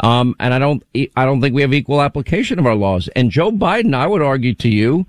Um, 0.00 0.34
and 0.40 0.52
I 0.52 0.58
don't 0.58 0.82
I 1.16 1.24
don't 1.24 1.40
think 1.40 1.54
we 1.54 1.62
have 1.62 1.72
equal 1.72 2.02
application 2.02 2.58
of 2.58 2.66
our 2.66 2.74
laws. 2.74 3.08
And 3.16 3.30
Joe 3.30 3.50
Biden, 3.50 3.94
I 3.94 4.06
would 4.06 4.22
argue 4.22 4.54
to 4.54 4.68
you, 4.68 5.06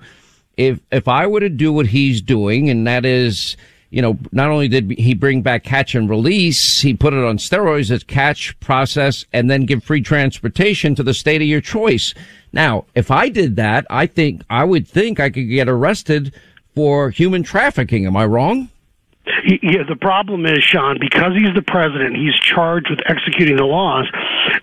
if 0.57 0.79
if 0.91 1.07
I 1.07 1.27
were 1.27 1.39
to 1.39 1.49
do 1.49 1.73
what 1.73 1.87
he's 1.87 2.21
doing, 2.21 2.69
and 2.69 2.85
that 2.87 3.05
is 3.05 3.57
you 3.89 4.01
know, 4.01 4.17
not 4.31 4.49
only 4.49 4.67
did 4.67 4.91
he 4.91 5.13
bring 5.13 5.41
back 5.41 5.63
catch 5.63 5.95
and 5.95 6.09
release, 6.09 6.81
he 6.81 6.93
put 6.93 7.13
it 7.13 7.23
on 7.23 7.37
steroids 7.37 7.91
as 7.91 8.03
catch, 8.03 8.59
process, 8.59 9.25
and 9.31 9.49
then 9.49 9.65
give 9.65 9.83
free 9.83 10.01
transportation 10.01 10.95
to 10.95 11.03
the 11.03 11.13
state 11.13 11.41
of 11.41 11.47
your 11.47 11.61
choice. 11.61 12.13
Now, 12.51 12.85
if 12.95 13.11
I 13.11 13.29
did 13.29 13.55
that, 13.57 13.85
I 13.89 14.07
think 14.07 14.41
I 14.49 14.63
would 14.63 14.87
think 14.87 15.19
I 15.19 15.29
could 15.29 15.49
get 15.49 15.69
arrested 15.69 16.33
for 16.73 17.09
human 17.09 17.43
trafficking. 17.43 18.05
Am 18.05 18.17
I 18.17 18.25
wrong? 18.25 18.69
Yeah, 19.43 19.83
the 19.87 19.95
problem 19.95 20.45
is, 20.45 20.63
Sean, 20.63 20.97
because 20.99 21.33
he's 21.33 21.53
the 21.55 21.61
president, 21.61 22.15
he's 22.15 22.35
charged 22.35 22.89
with 22.89 22.99
executing 23.05 23.57
the 23.57 23.63
laws. 23.65 24.07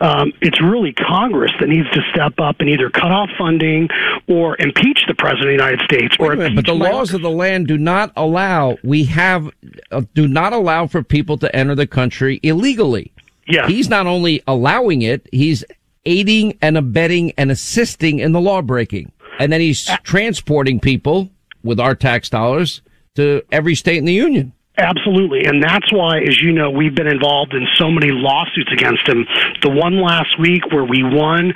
Um, 0.01 0.33
it's 0.41 0.61
really 0.61 0.93
Congress 0.93 1.53
that 1.61 1.69
needs 1.69 1.91
to 1.91 2.01
step 2.13 2.39
up 2.39 2.61
and 2.61 2.69
either 2.69 2.89
cut 2.89 3.11
off 3.11 3.29
funding 3.37 3.89
or 4.29 4.57
impeach 4.61 5.05
the 5.09 5.15
president 5.15 5.43
of 5.43 5.59
the 5.59 5.65
United 5.65 5.81
States. 5.85 6.17
Or 6.19 6.37
minute, 6.37 6.55
but 6.55 6.67
the 6.67 6.75
laws 6.75 7.13
of 7.13 7.23
the 7.23 7.31
land 7.31 7.67
do 7.67 7.77
not 7.77 8.13
allow. 8.17 8.77
We 8.85 9.05
have 9.05 9.51
uh, 9.91 10.03
do 10.15 10.29
not 10.29 10.53
allow 10.53 10.87
for 10.87 11.03
people 11.03 11.39
to 11.39 11.55
enter 11.55 11.75
the 11.75 11.87
country 11.87 12.39
illegally. 12.43 13.13
Yeah, 13.49 13.67
he's 13.67 13.89
not 13.89 14.07
only 14.07 14.43
allowing 14.47 15.03
it; 15.03 15.29
he's 15.33 15.65
aiding 16.05 16.57
and 16.63 16.79
abetting 16.79 17.33
and 17.37 17.51
assisting 17.51 18.21
in 18.21 18.33
the 18.33 18.41
law 18.41 18.63
breaking, 18.63 19.11
and 19.41 19.53
then 19.53 19.61
he's 19.61 19.89
uh, 19.89 19.97
transporting 20.05 20.79
people 20.79 21.31
with 21.65 21.81
our 21.81 21.95
tax 21.95 22.29
dollars 22.29 22.81
to 23.17 23.43
every 23.51 23.75
state 23.75 23.99
in 23.99 24.05
the 24.05 24.13
union. 24.13 24.53
Absolutely. 24.79 25.45
And 25.45 25.63
that's 25.63 25.93
why, 25.93 26.21
as 26.21 26.41
you 26.41 26.51
know, 26.51 26.71
we've 26.71 26.95
been 26.95 27.07
involved 27.07 27.53
in 27.53 27.67
so 27.77 27.91
many 27.91 28.11
lawsuits 28.11 28.73
against 28.73 29.07
him. 29.07 29.27
The 29.61 29.69
one 29.69 30.01
last 30.01 30.39
week 30.39 30.73
where 30.73 30.85
we 30.85 31.03
won, 31.03 31.53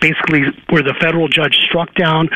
basically 0.00 0.42
where 0.68 0.82
the 0.82 0.94
federal 1.00 1.26
judge 1.26 1.56
struck 1.66 1.92
down 1.94 2.28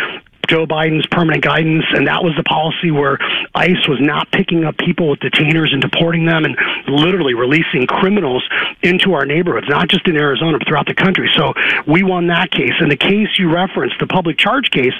Joe 0.48 0.66
Biden's 0.66 1.06
permanent 1.06 1.42
guidance, 1.42 1.84
and 1.92 2.06
that 2.06 2.22
was 2.22 2.32
the 2.36 2.42
policy 2.44 2.90
where 2.90 3.18
ICE 3.54 3.88
was 3.88 3.98
not 4.00 4.30
picking 4.30 4.64
up 4.64 4.76
people 4.78 5.10
with 5.10 5.20
detainers 5.20 5.72
and 5.72 5.80
deporting 5.80 6.26
them 6.26 6.44
and 6.44 6.56
literally 6.88 7.34
releasing 7.34 7.86
criminals 7.86 8.42
into 8.82 9.14
our 9.14 9.24
neighborhoods, 9.24 9.66
not 9.68 9.88
just 9.88 10.06
in 10.08 10.16
Arizona, 10.16 10.58
but 10.58 10.68
throughout 10.68 10.86
the 10.86 10.94
country. 10.94 11.30
So 11.36 11.54
we 11.86 12.02
won 12.02 12.26
that 12.28 12.50
case. 12.50 12.74
And 12.78 12.90
the 12.90 12.96
case 12.96 13.38
you 13.38 13.52
referenced, 13.52 13.96
the 14.00 14.06
public 14.06 14.38
charge 14.38 14.70
case, 14.70 14.94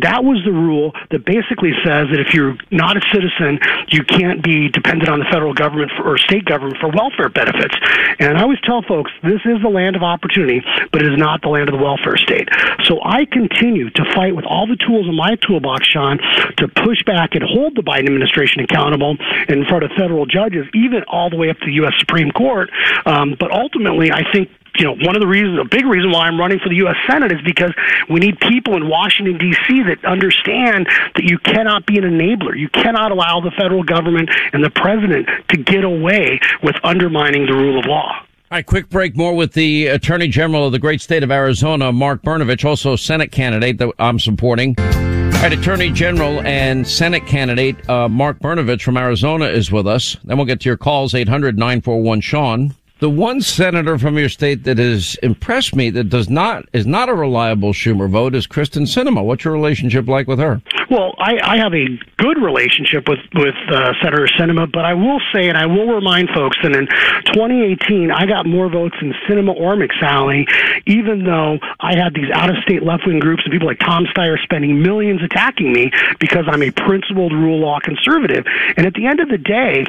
that 0.00 0.24
was 0.24 0.42
the 0.44 0.52
rule 0.52 0.94
that 1.10 1.24
basically 1.24 1.72
says 1.84 2.08
that 2.10 2.20
if 2.20 2.32
you're 2.34 2.56
not 2.70 2.96
a 2.96 3.02
citizen, 3.12 3.58
you 3.88 4.02
can't 4.04 4.42
be 4.42 4.68
dependent 4.68 5.08
on 5.08 5.18
the 5.18 5.26
federal 5.30 5.54
government 5.54 5.92
for, 5.96 6.14
or 6.14 6.18
state 6.18 6.44
government 6.44 6.78
for 6.80 6.88
welfare 6.88 7.28
benefits. 7.28 7.74
And 8.18 8.38
I 8.38 8.42
always 8.42 8.60
tell 8.62 8.82
folks 8.82 9.10
this 9.22 9.40
is 9.44 9.60
the 9.62 9.68
land 9.68 9.96
of 9.96 10.02
opportunity, 10.02 10.62
but 10.92 11.02
it 11.02 11.12
is 11.12 11.18
not 11.18 11.42
the 11.42 11.48
land 11.48 11.68
of 11.68 11.76
the 11.76 11.82
welfare 11.82 12.16
state. 12.16 12.48
So 12.84 13.00
I 13.04 13.26
continue 13.26 13.90
to 13.90 14.04
fight 14.14 14.34
with 14.34 14.44
all 14.44 14.66
the 14.66 14.77
tools 14.78 15.06
in 15.08 15.14
my 15.14 15.36
toolbox, 15.46 15.86
Sean, 15.86 16.18
to 16.56 16.68
push 16.68 17.02
back 17.04 17.34
and 17.34 17.42
hold 17.42 17.76
the 17.76 17.82
Biden 17.82 18.06
administration 18.06 18.62
accountable 18.62 19.16
in 19.48 19.64
front 19.66 19.84
of 19.84 19.90
federal 19.96 20.26
judges, 20.26 20.66
even 20.74 21.02
all 21.08 21.30
the 21.30 21.36
way 21.36 21.50
up 21.50 21.58
to 21.58 21.66
the 21.66 21.74
U.S. 21.84 21.94
Supreme 21.98 22.30
Court. 22.30 22.70
Um, 23.06 23.36
but 23.38 23.50
ultimately, 23.50 24.10
I 24.12 24.22
think 24.32 24.50
you 24.78 24.84
know, 24.84 24.94
one 24.94 25.16
of 25.16 25.20
the 25.20 25.26
reasons, 25.26 25.58
a 25.58 25.64
big 25.64 25.84
reason 25.86 26.12
why 26.12 26.26
I'm 26.26 26.38
running 26.38 26.60
for 26.60 26.68
the 26.68 26.76
U.S. 26.76 26.96
Senate 27.08 27.32
is 27.32 27.40
because 27.44 27.74
we 28.08 28.20
need 28.20 28.38
people 28.38 28.76
in 28.76 28.88
Washington, 28.88 29.36
D.C. 29.36 29.82
that 29.84 30.04
understand 30.04 30.86
that 31.16 31.24
you 31.24 31.38
cannot 31.38 31.86
be 31.86 31.98
an 31.98 32.04
enabler. 32.04 32.56
You 32.56 32.68
cannot 32.68 33.10
allow 33.10 33.40
the 33.40 33.50
federal 33.50 33.82
government 33.82 34.30
and 34.52 34.62
the 34.62 34.70
president 34.70 35.28
to 35.48 35.56
get 35.56 35.84
away 35.84 36.38
with 36.62 36.76
undermining 36.84 37.46
the 37.46 37.54
rule 37.54 37.78
of 37.78 37.86
law. 37.86 38.27
All 38.50 38.56
right, 38.56 38.64
quick 38.64 38.88
break. 38.88 39.14
More 39.14 39.36
with 39.36 39.52
the 39.52 39.88
Attorney 39.88 40.26
General 40.26 40.64
of 40.64 40.72
the 40.72 40.78
great 40.78 41.02
state 41.02 41.22
of 41.22 41.30
Arizona, 41.30 41.92
Mark 41.92 42.22
Brnovich, 42.22 42.64
also 42.64 42.96
Senate 42.96 43.30
candidate 43.30 43.76
that 43.76 43.92
I'm 43.98 44.18
supporting. 44.18 44.74
All 44.78 45.42
right, 45.42 45.52
Attorney 45.52 45.92
General 45.92 46.40
and 46.40 46.88
Senate 46.88 47.26
candidate 47.26 47.86
uh, 47.90 48.08
Mark 48.08 48.38
Brnovich 48.38 48.80
from 48.80 48.96
Arizona 48.96 49.44
is 49.44 49.70
with 49.70 49.86
us. 49.86 50.16
Then 50.24 50.38
we'll 50.38 50.46
get 50.46 50.60
to 50.60 50.68
your 50.70 50.78
calls, 50.78 51.14
800 51.14 51.58
941 51.58 52.22
Sean. 52.22 52.74
The 53.00 53.08
one 53.08 53.40
senator 53.40 53.96
from 53.96 54.18
your 54.18 54.28
state 54.28 54.64
that 54.64 54.78
has 54.78 55.14
impressed 55.22 55.76
me 55.76 55.88
that 55.90 56.08
does 56.08 56.28
not 56.28 56.64
is 56.72 56.84
not 56.84 57.08
a 57.08 57.14
reliable 57.14 57.72
Schumer 57.72 58.10
vote 58.10 58.34
is 58.34 58.48
Kyrsten 58.48 58.88
Sinema. 58.88 59.24
What's 59.24 59.44
your 59.44 59.54
relationship 59.54 60.08
like 60.08 60.26
with 60.26 60.40
her? 60.40 60.60
Well, 60.90 61.14
I, 61.18 61.38
I 61.40 61.56
have 61.58 61.74
a 61.74 61.86
good 62.16 62.42
relationship 62.42 63.08
with 63.08 63.20
with 63.34 63.54
uh, 63.70 63.92
Senator 64.02 64.26
Sinema, 64.26 64.70
but 64.72 64.84
I 64.84 64.94
will 64.94 65.20
say, 65.32 65.48
and 65.48 65.56
I 65.56 65.66
will 65.66 65.86
remind 65.86 66.30
folks 66.30 66.56
that 66.64 66.74
in 66.74 66.88
2018 67.26 68.10
I 68.10 68.26
got 68.26 68.46
more 68.46 68.68
votes 68.68 68.96
in 69.00 69.14
Sinema 69.28 69.54
or 69.54 69.76
McSally, 69.76 70.48
even 70.86 71.24
though 71.24 71.58
I 71.78 71.96
had 71.96 72.14
these 72.14 72.30
out 72.34 72.50
of 72.50 72.56
state 72.64 72.82
left 72.82 73.06
wing 73.06 73.20
groups 73.20 73.42
and 73.44 73.52
people 73.52 73.68
like 73.68 73.78
Tom 73.78 74.06
Steyer 74.06 74.42
spending 74.42 74.82
millions 74.82 75.22
attacking 75.22 75.72
me 75.72 75.92
because 76.18 76.46
I'm 76.48 76.64
a 76.64 76.72
principled 76.72 77.32
rule 77.32 77.60
law 77.60 77.78
conservative. 77.78 78.44
And 78.76 78.86
at 78.86 78.94
the 78.94 79.06
end 79.06 79.20
of 79.20 79.28
the 79.28 79.38
day, 79.38 79.84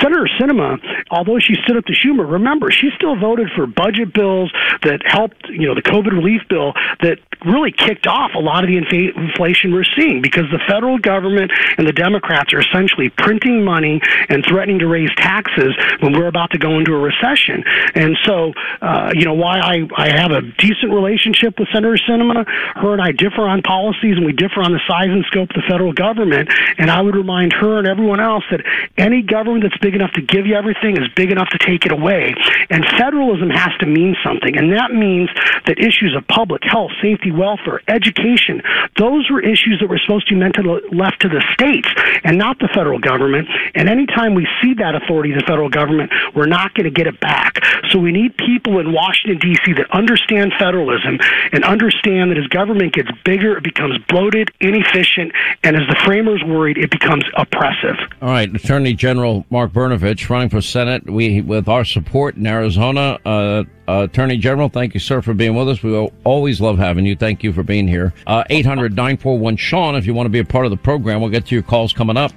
Senator 0.00 0.28
Sinema, 0.38 0.78
although 1.10 1.40
she 1.40 1.56
stood 1.64 1.76
up 1.76 1.84
to 1.86 1.92
Schumer, 1.92 2.28
remember, 2.44 2.70
she 2.70 2.90
still 2.94 3.16
voted 3.16 3.50
for 3.56 3.66
budget 3.66 4.12
bills 4.12 4.52
that 4.82 5.00
helped, 5.04 5.48
you 5.48 5.66
know, 5.66 5.74
the 5.74 5.82
COVID 5.82 6.12
relief 6.12 6.42
bill 6.48 6.74
that 7.00 7.18
really 7.44 7.72
kicked 7.72 8.06
off 8.06 8.32
a 8.34 8.38
lot 8.38 8.64
of 8.64 8.68
the 8.68 8.76
inflation 8.76 9.72
we're 9.72 9.84
seeing 9.96 10.20
because 10.20 10.44
the 10.50 10.60
federal 10.66 10.98
government 10.98 11.52
and 11.78 11.86
the 11.86 11.92
Democrats 11.92 12.52
are 12.52 12.60
essentially 12.60 13.08
printing 13.10 13.64
money 13.64 14.00
and 14.28 14.44
threatening 14.44 14.78
to 14.78 14.86
raise 14.86 15.10
taxes 15.16 15.74
when 16.00 16.12
we're 16.12 16.26
about 16.26 16.50
to 16.50 16.58
go 16.58 16.78
into 16.78 16.92
a 16.92 16.98
recession. 16.98 17.64
And 17.94 18.16
so, 18.24 18.52
uh, 18.80 19.12
you 19.14 19.24
know, 19.24 19.34
why 19.34 19.58
I, 19.58 19.88
I 19.96 20.08
have 20.08 20.30
a 20.30 20.42
decent 20.42 20.92
relationship 20.92 21.58
with 21.58 21.68
Senator 21.72 21.96
Sinema, 22.08 22.46
her 22.76 22.92
and 22.92 23.02
I 23.02 23.12
differ 23.12 23.42
on 23.42 23.62
policies 23.62 24.16
and 24.16 24.24
we 24.24 24.32
differ 24.32 24.62
on 24.62 24.72
the 24.72 24.80
size 24.86 25.08
and 25.08 25.24
scope 25.26 25.50
of 25.50 25.56
the 25.56 25.66
federal 25.68 25.92
government. 25.92 26.50
And 26.78 26.90
I 26.90 27.00
would 27.00 27.16
remind 27.16 27.52
her 27.52 27.78
and 27.78 27.86
everyone 27.86 28.20
else 28.20 28.44
that 28.50 28.60
any 28.96 29.22
government 29.22 29.64
that's 29.64 29.78
big 29.78 29.94
enough 29.94 30.12
to 30.12 30.22
give 30.22 30.46
you 30.46 30.54
everything 30.54 30.96
is 30.96 31.08
big 31.14 31.30
enough 31.30 31.48
to 31.50 31.58
take 31.58 31.86
it 31.86 31.92
away. 31.92 32.34
And 32.70 32.84
federalism 32.98 33.50
has 33.50 33.72
to 33.80 33.86
mean 33.86 34.16
something. 34.24 34.56
And 34.56 34.72
that 34.72 34.92
means 34.92 35.30
that 35.66 35.78
issues 35.78 36.14
of 36.16 36.26
public 36.28 36.62
health, 36.64 36.90
safety, 37.02 37.23
welfare, 37.32 37.80
education, 37.88 38.62
those 38.96 39.30
were 39.30 39.40
issues 39.40 39.78
that 39.80 39.88
were 39.88 39.98
supposed 39.98 40.28
to 40.28 40.34
be 40.34 40.40
meant 40.40 40.54
to 40.54 40.62
left 40.92 41.20
to 41.20 41.28
the 41.28 41.42
states 41.52 41.88
and 42.24 42.38
not 42.38 42.58
the 42.58 42.68
federal 42.68 42.98
government. 42.98 43.48
And 43.74 43.88
anytime 43.88 44.34
we 44.34 44.46
see 44.62 44.74
that 44.74 44.94
authority 44.94 45.32
the 45.32 45.44
federal 45.46 45.68
government, 45.68 46.12
we're 46.34 46.46
not 46.46 46.74
going 46.74 46.84
to 46.84 46.90
get 46.90 47.06
it 47.06 47.20
back. 47.20 47.60
So 47.94 48.00
we 48.00 48.10
need 48.10 48.36
people 48.36 48.80
in 48.80 48.92
Washington, 48.92 49.38
D.C. 49.38 49.72
that 49.74 49.88
understand 49.92 50.52
federalism 50.58 51.20
and 51.52 51.62
understand 51.62 52.32
that 52.32 52.38
as 52.38 52.48
government 52.48 52.92
gets 52.92 53.08
bigger, 53.24 53.56
it 53.56 53.62
becomes 53.62 53.98
bloated, 54.08 54.50
inefficient, 54.60 55.30
and 55.62 55.76
as 55.76 55.86
the 55.86 55.94
framers 56.04 56.42
worried, 56.44 56.76
it 56.76 56.90
becomes 56.90 57.22
oppressive. 57.36 57.94
All 58.20 58.30
right, 58.30 58.52
Attorney 58.52 58.94
General 58.94 59.46
Mark 59.48 59.72
Brnovich 59.72 60.28
running 60.28 60.48
for 60.48 60.60
Senate. 60.60 61.08
We, 61.08 61.40
with 61.40 61.68
our 61.68 61.84
support 61.84 62.34
in 62.34 62.48
Arizona, 62.48 63.20
uh, 63.24 63.62
uh, 63.86 64.08
Attorney 64.10 64.38
General, 64.38 64.68
thank 64.68 64.94
you, 64.94 64.98
sir, 64.98 65.22
for 65.22 65.32
being 65.32 65.54
with 65.54 65.68
us. 65.68 65.80
We 65.80 65.94
always 66.24 66.60
love 66.60 66.78
having 66.78 67.06
you. 67.06 67.14
Thank 67.14 67.44
you 67.44 67.52
for 67.52 67.62
being 67.62 67.86
here. 67.86 68.12
Uh, 68.26 68.42
800 68.50 68.96
941 68.96 69.56
Sean, 69.56 69.94
if 69.94 70.04
you 70.04 70.14
want 70.14 70.26
to 70.26 70.30
be 70.30 70.40
a 70.40 70.44
part 70.44 70.64
of 70.64 70.72
the 70.72 70.76
program. 70.76 71.20
We'll 71.20 71.30
get 71.30 71.46
to 71.46 71.54
your 71.54 71.62
calls 71.62 71.92
coming 71.92 72.16
up. 72.16 72.32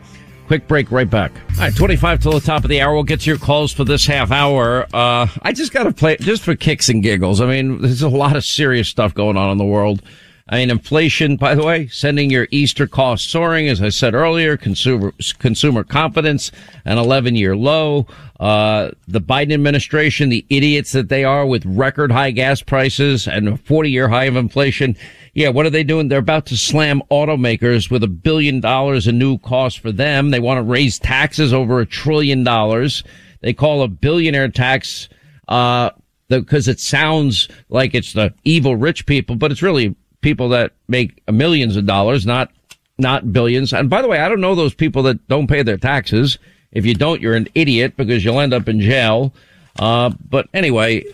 Quick 0.48 0.66
break, 0.66 0.92
right 0.92 1.10
back. 1.10 1.34
All 1.58 1.66
right, 1.66 1.76
25 1.76 2.22
till 2.22 2.32
the 2.32 2.40
top 2.40 2.64
of 2.64 2.70
the 2.70 2.80
hour. 2.80 2.94
We'll 2.94 3.04
get 3.04 3.20
to 3.22 3.30
your 3.30 3.38
calls 3.38 3.74
for 3.74 3.84
this 3.84 4.06
half 4.06 4.32
hour. 4.32 4.88
Uh, 4.94 5.28
I 5.42 5.52
just 5.52 5.74
got 5.74 5.84
to 5.84 5.92
play 5.92 6.16
just 6.22 6.42
for 6.42 6.56
kicks 6.56 6.88
and 6.88 7.04
giggles. 7.04 7.42
I 7.42 7.48
mean, 7.48 7.82
there's 7.82 8.02
a 8.02 8.08
lot 8.08 8.38
of 8.38 8.46
serious 8.46 8.88
stuff 8.88 9.14
going 9.14 9.36
on 9.36 9.52
in 9.52 9.58
the 9.58 9.66
world. 9.66 10.02
I 10.50 10.60
mean, 10.60 10.70
inflation, 10.70 11.36
by 11.36 11.56
the 11.56 11.66
way, 11.66 11.88
sending 11.88 12.30
your 12.30 12.48
Easter 12.52 12.88
costs 12.88 13.30
soaring. 13.30 13.68
As 13.68 13.82
I 13.82 13.90
said 13.90 14.14
earlier, 14.14 14.56
consumer, 14.56 15.14
consumer 15.40 15.84
confidence, 15.84 16.52
an 16.86 16.98
11 16.98 17.36
year 17.36 17.56
low. 17.56 18.08
Uh, 18.40 18.92
the 19.08 19.20
Biden 19.20 19.54
administration, 19.54 20.30
the 20.30 20.46
idiots 20.50 20.94
that 20.94 21.10
they 21.10 21.24
are 21.26 21.46
with 21.46 21.66
record 21.66 22.12
high 22.12 22.32
gas 22.32 22.62
prices 22.62 23.28
and 23.28 23.50
a 23.50 23.58
40 23.58 23.90
year 23.90 24.08
high 24.08 24.26
of 24.26 24.38
inflation. 24.38 24.96
Yeah. 25.34 25.50
What 25.50 25.66
are 25.66 25.72
they 25.72 25.84
doing? 25.84 26.08
They're 26.08 26.20
about 26.20 26.46
to 26.48 26.58
slam 26.58 27.02
automakers 27.12 27.92
with 27.92 28.04
a 28.04 28.08
billion 28.08 28.62
dollars 28.62 29.08
in 29.08 29.18
new 29.18 29.38
costs 29.40 29.80
for 29.80 29.92
them. 29.92 30.30
They 30.30 30.40
want 30.40 30.60
to 30.60 30.64
raise 30.64 30.98
taxes 30.98 31.52
over 31.52 31.82
a 31.82 31.86
trillion 31.86 32.44
dollars. 32.44 33.04
They 33.42 33.54
call 33.54 33.82
a 33.84 33.88
billionaire 33.88 34.50
tax, 34.50 35.10
uh, 35.48 35.92
because 36.30 36.68
it 36.68 36.80
sounds 36.80 37.48
like 37.70 37.96
it's 37.96 38.14
the 38.14 38.34
evil 38.44 38.76
rich 38.76 39.06
people, 39.06 39.36
but 39.36 39.52
it's 39.52 39.62
really 39.62 39.96
people 40.28 40.50
that 40.50 40.74
make 40.90 41.24
millions 41.32 41.78
of 41.78 41.86
dollars, 41.86 42.26
not 42.26 42.52
not 42.98 43.32
billions. 43.32 43.72
And 43.72 43.90
by 43.90 44.02
the 44.02 44.10
way, 44.10 44.20
I 44.20 44.28
don't 44.28 44.42
know 44.42 44.56
those 44.56 44.74
people 44.74 45.04
that 45.04 45.26
don't 45.30 45.48
pay 45.48 45.64
their 45.64 45.78
taxes. 45.78 46.38
If 46.74 46.86
you 46.86 46.96
don't, 46.96 47.22
you're 47.22 47.36
an 47.36 47.48
idiot 47.56 47.96
because 47.96 48.26
you'll 48.26 48.42
end 48.42 48.54
up 48.54 48.68
in 48.68 48.82
jail. 48.82 49.34
Uh, 49.80 50.12
but 50.30 50.50
anyway, 50.54 51.06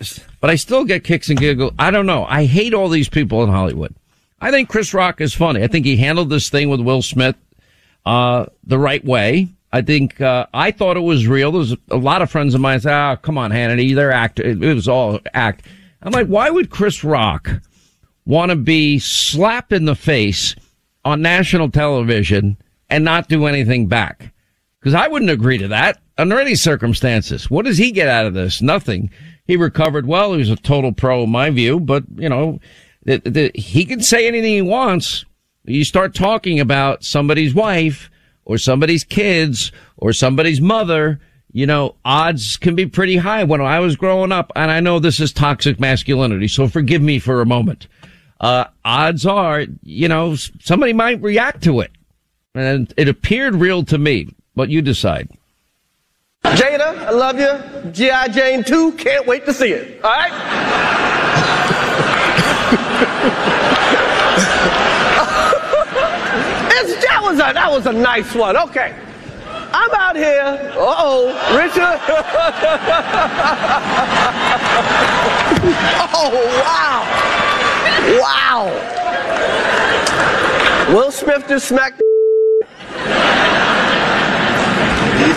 but 0.42 0.50
I 0.50 0.56
still 0.56 0.84
get 0.84 1.04
kicks 1.04 1.30
and 1.30 1.40
giggles. 1.40 1.74
I 1.78 1.92
don't 1.92 2.08
know. 2.08 2.26
I 2.26 2.46
hate 2.46 2.74
all 2.74 2.90
these 2.90 3.08
people 3.08 3.44
in 3.44 3.50
Hollywood. 3.50 3.94
I 4.42 4.50
think 4.50 4.68
Chris 4.68 4.96
Rock 4.96 5.22
is 5.22 5.36
funny. 5.36 5.62
I 5.62 5.68
think 5.68 5.86
he 5.86 5.98
handled 5.98 6.32
this 6.32 6.50
thing 6.50 6.70
with 6.70 6.82
Will 6.82 7.04
Smith, 7.04 7.36
uh, 8.08 8.48
the 8.64 8.80
right 8.80 9.06
way. 9.06 9.50
I 9.72 9.84
think, 9.84 10.20
uh, 10.22 10.48
I 10.54 10.72
thought 10.72 10.98
it 10.98 11.02
was 11.02 11.28
real. 11.28 11.52
There's 11.52 11.76
a 11.92 11.98
lot 11.98 12.24
of 12.24 12.32
friends 12.32 12.56
of 12.56 12.62
mine 12.62 12.80
say, 12.80 12.92
oh, 12.92 13.18
come 13.22 13.38
on, 13.38 13.52
Hannity, 13.52 13.94
they're 13.94 14.12
act. 14.12 14.40
It 14.40 14.58
was 14.58 14.88
all 14.88 15.20
act. 15.34 15.66
I'm 16.02 16.12
like, 16.12 16.28
why 16.28 16.50
would 16.50 16.72
Chris 16.72 17.04
Rock 17.04 17.50
want 18.26 18.52
to 18.52 18.56
be 18.56 19.00
slapped 19.00 19.72
in 19.72 19.86
the 19.86 19.96
face 19.96 20.56
on 21.06 21.22
national 21.22 21.70
television 21.70 22.58
and 22.90 23.04
not 23.04 23.28
do 23.28 23.46
anything 23.46 23.88
back. 23.88 24.34
Because 24.80 24.94
I 24.94 25.08
wouldn't 25.08 25.32
agree 25.32 25.58
to 25.58 25.68
that 25.70 26.00
under 26.18 26.40
any 26.40 26.56
circumstances. 26.56 27.50
What 27.50 27.66
does 27.66 27.78
he 27.78 27.92
get 27.92 28.08
out 28.08 28.26
of 28.26 28.34
this? 28.34 28.62
Nothing. 28.62 29.10
He 29.46 29.58
recovered 29.58 30.06
well. 30.06 30.34
He 30.34 30.40
was 30.40 30.50
a 30.50 30.56
total 30.56 30.92
pro 30.92 31.24
in 31.24 31.30
my 31.30 31.50
view, 31.50 31.80
but 31.80 32.04
you 32.16 32.30
know, 32.30 32.60
the, 33.04 33.18
the, 33.18 33.52
he 33.56 33.86
can 33.86 34.02
say 34.02 34.28
anything 34.28 34.54
he 34.54 34.62
wants. 34.62 35.26
You 35.66 35.84
start 35.84 36.14
talking 36.14 36.60
about 36.60 37.04
somebody's 37.04 37.54
wife 37.54 38.10
or 38.46 38.58
somebody's 38.58 39.04
kids 39.04 39.72
or 39.98 40.12
somebody's 40.12 40.60
mother, 40.60 41.20
you 41.52 41.66
know, 41.66 41.96
odds 42.04 42.58
can 42.58 42.76
be 42.76 42.86
pretty 42.86 43.18
high. 43.18 43.44
When 43.44 43.62
I 43.62 43.80
was 43.80 43.96
growing 43.96 44.32
up, 44.32 44.52
and 44.56 44.70
I 44.72 44.80
know 44.82 45.00
this 45.00 45.20
is 45.20 45.32
toxic 45.32 45.80
masculinity, 45.80 46.48
so 46.48 46.68
forgive 46.68 47.02
me 47.02 47.20
for 47.20 47.42
a 47.42 47.46
moment 47.46 47.88
uh, 48.40 48.66
odds 48.84 49.26
are, 49.26 49.66
you 49.84 50.08
know, 50.08 50.36
somebody 50.36 50.94
might 50.94 51.22
react 51.22 51.64
to 51.64 51.82
it. 51.82 51.92
And 52.56 52.94
it 52.98 53.08
appeared 53.08 53.56
real 53.56 53.84
to 53.86 53.98
me, 53.98 54.30
but 54.56 54.70
you 54.70 54.82
decide. 54.82 55.30
Jada, 56.44 56.98
I 57.00 57.12
love 57.12 57.40
you. 57.40 57.92
G.I. 57.92 58.28
Jane 58.28 58.64
2, 58.64 58.94
can't 58.94 59.26
wait 59.26 59.46
to 59.46 59.54
see 59.54 59.72
it. 59.72 60.04
All 60.04 60.12
right? 60.12 60.32
that, 67.02 67.20
was 67.22 67.36
a, 67.36 67.54
that 67.54 67.72
was 67.72 67.86
a 67.86 67.94
nice 67.94 68.36
one. 68.36 68.58
Okay. 68.58 68.94
I'm 69.76 69.90
out 69.96 70.16
here. 70.16 70.72
Uh 70.74 70.76
oh, 70.78 71.30
Richard. 71.58 71.82
oh, 76.14 76.30
wow. 76.64 77.53
Wow. 78.20 78.66
Will 80.90 81.12
Smith 81.12 81.48
just 81.48 81.68
smacked. 81.70 82.02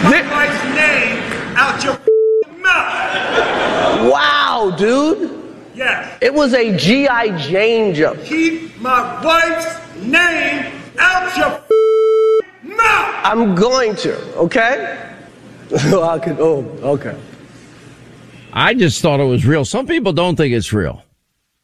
My 0.02 0.22
wife's 0.30 0.64
name 0.74 1.22
out 1.56 1.82
your 1.82 1.98
mouth. 2.58 4.12
Wow, 4.12 4.74
dude. 4.76 5.42
Yes. 5.74 6.18
It 6.20 6.32
was 6.32 6.54
a 6.54 6.76
G.I. 6.76 7.38
Jane 7.38 7.94
jump. 7.94 8.22
Keep 8.24 8.80
my 8.80 9.22
wife's 9.24 9.96
name 9.96 10.72
out 10.98 11.36
your 11.36 11.50
mouth. 12.76 13.14
I'm 13.24 13.54
going 13.54 13.96
to, 13.96 14.16
okay? 14.36 15.14
I 15.74 16.18
could, 16.18 16.38
oh, 16.38 16.64
okay. 16.82 17.18
I 18.52 18.74
just 18.74 19.02
thought 19.02 19.20
it 19.20 19.24
was 19.24 19.44
real. 19.44 19.64
Some 19.64 19.86
people 19.86 20.12
don't 20.12 20.36
think 20.36 20.54
it's 20.54 20.72
real. 20.72 21.02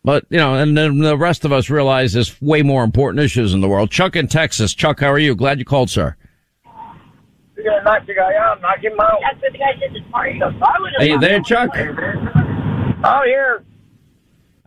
But, 0.04 0.24
you 0.30 0.38
know, 0.38 0.54
and 0.54 0.76
then 0.76 0.98
the 0.98 1.16
rest 1.16 1.44
of 1.44 1.52
us 1.52 1.70
realize 1.70 2.12
there's 2.12 2.40
way 2.42 2.62
more 2.62 2.82
important 2.82 3.22
issues 3.22 3.54
in 3.54 3.60
the 3.60 3.68
world. 3.68 3.90
Chuck 3.90 4.16
in 4.16 4.26
Texas. 4.26 4.74
Chuck, 4.74 4.98
how 5.00 5.12
are 5.12 5.18
you? 5.18 5.36
Glad 5.36 5.60
you 5.60 5.64
called, 5.64 5.90
sir. 5.90 6.16
You're 7.54 7.64
going 7.64 7.78
to 7.78 7.84
knock 7.84 8.06
the 8.06 8.14
guy 8.14 8.34
out, 8.34 8.60
knock 8.60 8.82
him 8.82 8.98
out. 8.98 9.18
That's 9.22 9.40
what 9.40 9.52
the 9.52 9.58
guy 9.58 9.72
did 9.78 9.92
this 9.94 10.10
morning. 10.10 10.42
Are 10.98 11.04
you 11.04 11.20
there, 11.20 11.40
Chuck? 11.40 11.70
Oh, 13.04 13.22
here. 13.24 13.64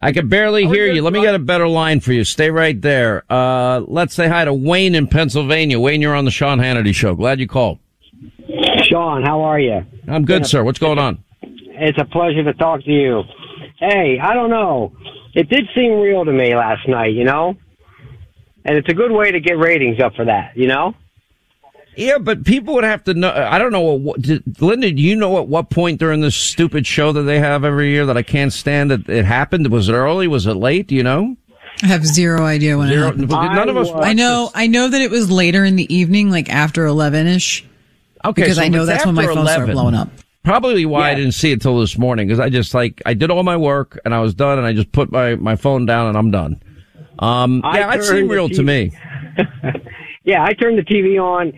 I 0.02 0.12
can 0.14 0.30
barely 0.30 0.68
hear 0.68 0.86
you. 0.86 1.02
Let 1.02 1.14
me 1.14 1.22
get 1.22 1.36
a 1.36 1.40
better 1.40 1.68
line 1.68 2.00
for 2.00 2.14
you. 2.14 2.24
Stay 2.24 2.52
right 2.52 2.80
there. 2.80 3.24
Uh, 3.30 3.82
let's 3.88 4.14
say 4.14 4.28
hi 4.28 4.46
to 4.46 4.54
Wayne 4.54 4.96
in 4.96 5.08
Pennsylvania. 5.08 5.80
Wayne, 5.80 6.02
you're 6.02 6.16
on 6.16 6.26
the 6.26 6.32
Sean 6.32 6.60
Hannity 6.60 6.94
show. 6.94 7.16
Glad 7.16 7.40
you 7.40 7.48
called. 7.48 7.80
Sean, 8.84 9.24
how 9.24 9.42
are 9.42 9.60
you? 9.60 9.82
I'm 10.08 10.24
good, 10.24 10.46
sir. 10.46 10.64
What's 10.64 10.80
going 10.80 11.00
on? 11.00 11.24
It's 11.42 11.98
a 12.00 12.06
pleasure 12.06 12.44
to 12.44 12.54
talk 12.54 12.84
to 12.84 12.92
you. 12.92 13.24
Hey, 13.80 14.20
I 14.22 14.34
don't 14.34 14.50
know. 14.50 14.94
It 15.36 15.50
did 15.50 15.68
seem 15.76 16.00
real 16.00 16.26
to 16.26 16.32
me 16.32 16.56
last 16.56 16.88
night, 16.88 17.14
you 17.14 17.26
know? 17.26 17.56
And 18.64 18.78
it's 18.78 18.90
a 18.90 18.94
good 18.94 19.12
way 19.12 19.32
to 19.32 19.40
get 19.40 19.58
ratings 19.60 20.00
up 20.00 20.16
for 20.16 20.26
that, 20.26 20.56
you 20.58 20.68
know? 20.68 20.96
Yeah, 21.98 22.18
but 22.18 22.44
people 22.44 22.74
would 22.76 22.84
have 22.84 23.04
to 23.06 23.14
know. 23.14 23.32
I 23.32 23.58
don't 23.60 23.72
know 23.72 23.82
what, 23.82 24.22
did, 24.22 24.44
Linda, 24.62 24.92
do 24.92 25.02
you 25.02 25.16
know 25.16 25.38
at 25.40 25.48
what 25.48 25.70
point 25.70 26.00
during 26.00 26.20
this 26.22 26.36
stupid 26.36 26.86
show 26.88 27.12
that 27.14 27.22
they 27.24 27.40
have 27.40 27.64
every 27.64 27.92
year 27.92 28.06
that 28.06 28.18
I 28.18 28.24
can't 28.24 28.52
stand 28.52 28.92
that 28.92 29.08
it 29.08 29.24
happened? 29.26 29.68
Was 29.68 29.88
it 29.88 29.94
early? 29.94 30.28
Was 30.28 30.46
it 30.46 30.56
late? 30.56 30.88
Do 30.88 30.96
you 30.96 31.04
know? 31.04 31.38
I 31.84 31.88
have 31.88 32.06
zero 32.06 32.44
idea 32.46 32.78
when 32.78 32.88
Zero- 32.88 33.08
it 33.10 33.20
happened. 33.20 33.30
none 33.30 33.70
of 33.70 33.78
us 33.78 33.90
I 33.94 34.14
know, 34.14 34.46
this. 34.46 34.52
I 34.56 34.68
know 34.68 34.88
that 34.88 35.02
it 35.02 35.12
was 35.12 35.30
later 35.30 35.64
in 35.66 35.76
the 35.76 35.94
evening, 35.94 36.30
like 36.32 36.50
after 36.50 36.86
eleven 36.86 37.28
ish, 37.28 37.66
Okay, 38.24 38.42
because 38.42 38.56
so 38.58 38.64
I 38.64 38.70
know 38.70 38.86
that's 38.86 39.06
when 39.06 39.14
my 39.16 39.24
after 39.24 39.36
phone 39.36 39.48
started 39.48 39.74
blowing 39.74 39.96
up. 39.96 40.10
Probably 40.46 40.86
why 40.86 41.10
I 41.12 41.16
didn't 41.16 41.34
see 41.34 41.52
it 41.52 41.62
till 41.62 41.80
this 41.80 41.98
morning 41.98 42.28
because 42.28 42.40
I 42.40 42.50
just 42.50 42.74
like 42.74 43.02
I 43.06 43.14
did 43.14 43.32
all 43.32 43.44
my 43.44 43.58
work 43.58 44.00
and 44.06 44.14
I 44.14 44.20
was 44.22 44.34
done 44.34 44.58
and 44.58 44.66
I 44.66 44.74
just 44.74 44.92
put 44.92 45.12
my 45.12 45.36
my 45.36 45.56
phone 45.56 45.86
down 45.86 46.08
and 46.08 46.18
I'm 46.18 46.32
done. 46.32 46.62
Um, 47.20 47.62
yeah, 47.64 47.90
it 47.90 47.96
turned 47.96 48.06
seemed 48.06 48.30
real 48.30 48.50
to 48.50 48.64
me. 48.64 48.92
Yeah, 50.26 50.44
I 50.44 50.54
turned 50.54 50.78
the 50.78 50.82
TV 50.82 51.22
on 51.22 51.54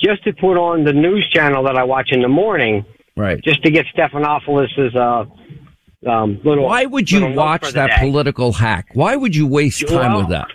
just 0.00 0.24
to 0.24 0.32
put 0.32 0.56
on 0.58 0.82
the 0.84 0.92
news 0.92 1.28
channel 1.32 1.62
that 1.64 1.76
I 1.76 1.84
watch 1.84 2.08
in 2.10 2.20
the 2.20 2.28
morning, 2.28 2.84
Right. 3.16 3.40
just 3.42 3.62
to 3.62 3.70
get 3.70 3.86
Stephanopoulos' 3.96 4.94
uh, 4.96 6.10
um, 6.10 6.40
little. 6.44 6.64
Why 6.64 6.84
would 6.84 7.10
you 7.10 7.26
watch 7.28 7.72
that 7.72 7.90
day. 7.90 7.96
political 8.00 8.52
hack? 8.52 8.88
Why 8.94 9.14
would 9.14 9.34
you 9.36 9.46
waste 9.46 9.86
time 9.86 10.12
Well, 10.12 10.18
with 10.22 10.30
that? 10.30 10.48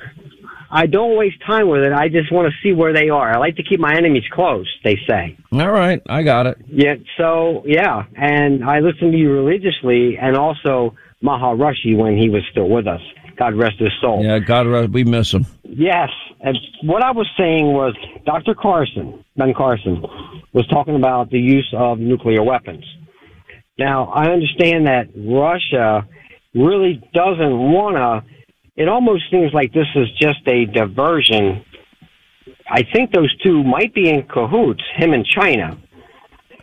I 0.75 0.87
don't 0.87 1.15
waste 1.15 1.39
time 1.45 1.69
with 1.69 1.83
it. 1.83 1.93
I 1.93 2.09
just 2.09 2.31
want 2.31 2.51
to 2.51 2.53
see 2.63 2.73
where 2.73 2.93
they 2.93 3.09
are. 3.09 3.31
I 3.31 3.37
like 3.37 3.57
to 3.57 3.63
keep 3.63 3.79
my 3.79 3.95
enemies 3.95 4.23
close, 4.31 4.67
they 4.83 4.97
say. 5.07 5.37
All 5.51 5.71
right, 5.71 6.01
I 6.09 6.23
got 6.23 6.47
it. 6.47 6.57
Yeah, 6.67 6.95
so 7.15 7.61
yeah, 7.63 8.05
and 8.15 8.65
I 8.65 8.79
listen 8.79 9.11
to 9.11 9.17
you 9.17 9.31
religiously, 9.31 10.17
and 10.19 10.35
also 10.35 10.95
Maharishi 11.23 11.95
when 11.95 12.17
he 12.17 12.27
was 12.29 12.41
still 12.51 12.67
with 12.67 12.87
us. 12.87 13.01
God 13.37 13.53
rest 13.55 13.75
his 13.77 13.91
soul. 14.01 14.23
Yeah, 14.23 14.39
God, 14.39 14.65
rest- 14.65 14.91
we 14.91 15.03
miss 15.03 15.31
him. 15.31 15.45
Yes, 15.63 16.09
and 16.41 16.57
what 16.81 17.03
I 17.03 17.11
was 17.11 17.27
saying 17.37 17.67
was 17.67 17.95
Dr. 18.25 18.55
Carson, 18.55 19.23
Ben 19.37 19.53
Carson, 19.55 20.03
was 20.53 20.67
talking 20.67 20.95
about 20.95 21.29
the 21.29 21.39
use 21.39 21.71
of 21.77 21.99
nuclear 21.99 22.41
weapons. 22.41 22.83
Now, 23.77 24.05
I 24.05 24.31
understand 24.31 24.87
that 24.87 25.09
Russia 25.15 26.07
really 26.55 27.01
doesn't 27.13 27.57
want 27.57 27.95
to. 27.95 28.32
It 28.75 28.87
almost 28.87 29.29
seems 29.29 29.53
like 29.53 29.71
this 29.71 29.87
is 29.95 30.09
just 30.19 30.39
a 30.47 30.65
diversion. 30.65 31.63
I 32.69 32.83
think 32.83 33.11
those 33.11 33.35
two 33.37 33.63
might 33.63 33.93
be 33.93 34.09
in 34.09 34.23
cahoots, 34.23 34.83
him 34.95 35.13
and 35.13 35.25
China. 35.25 35.77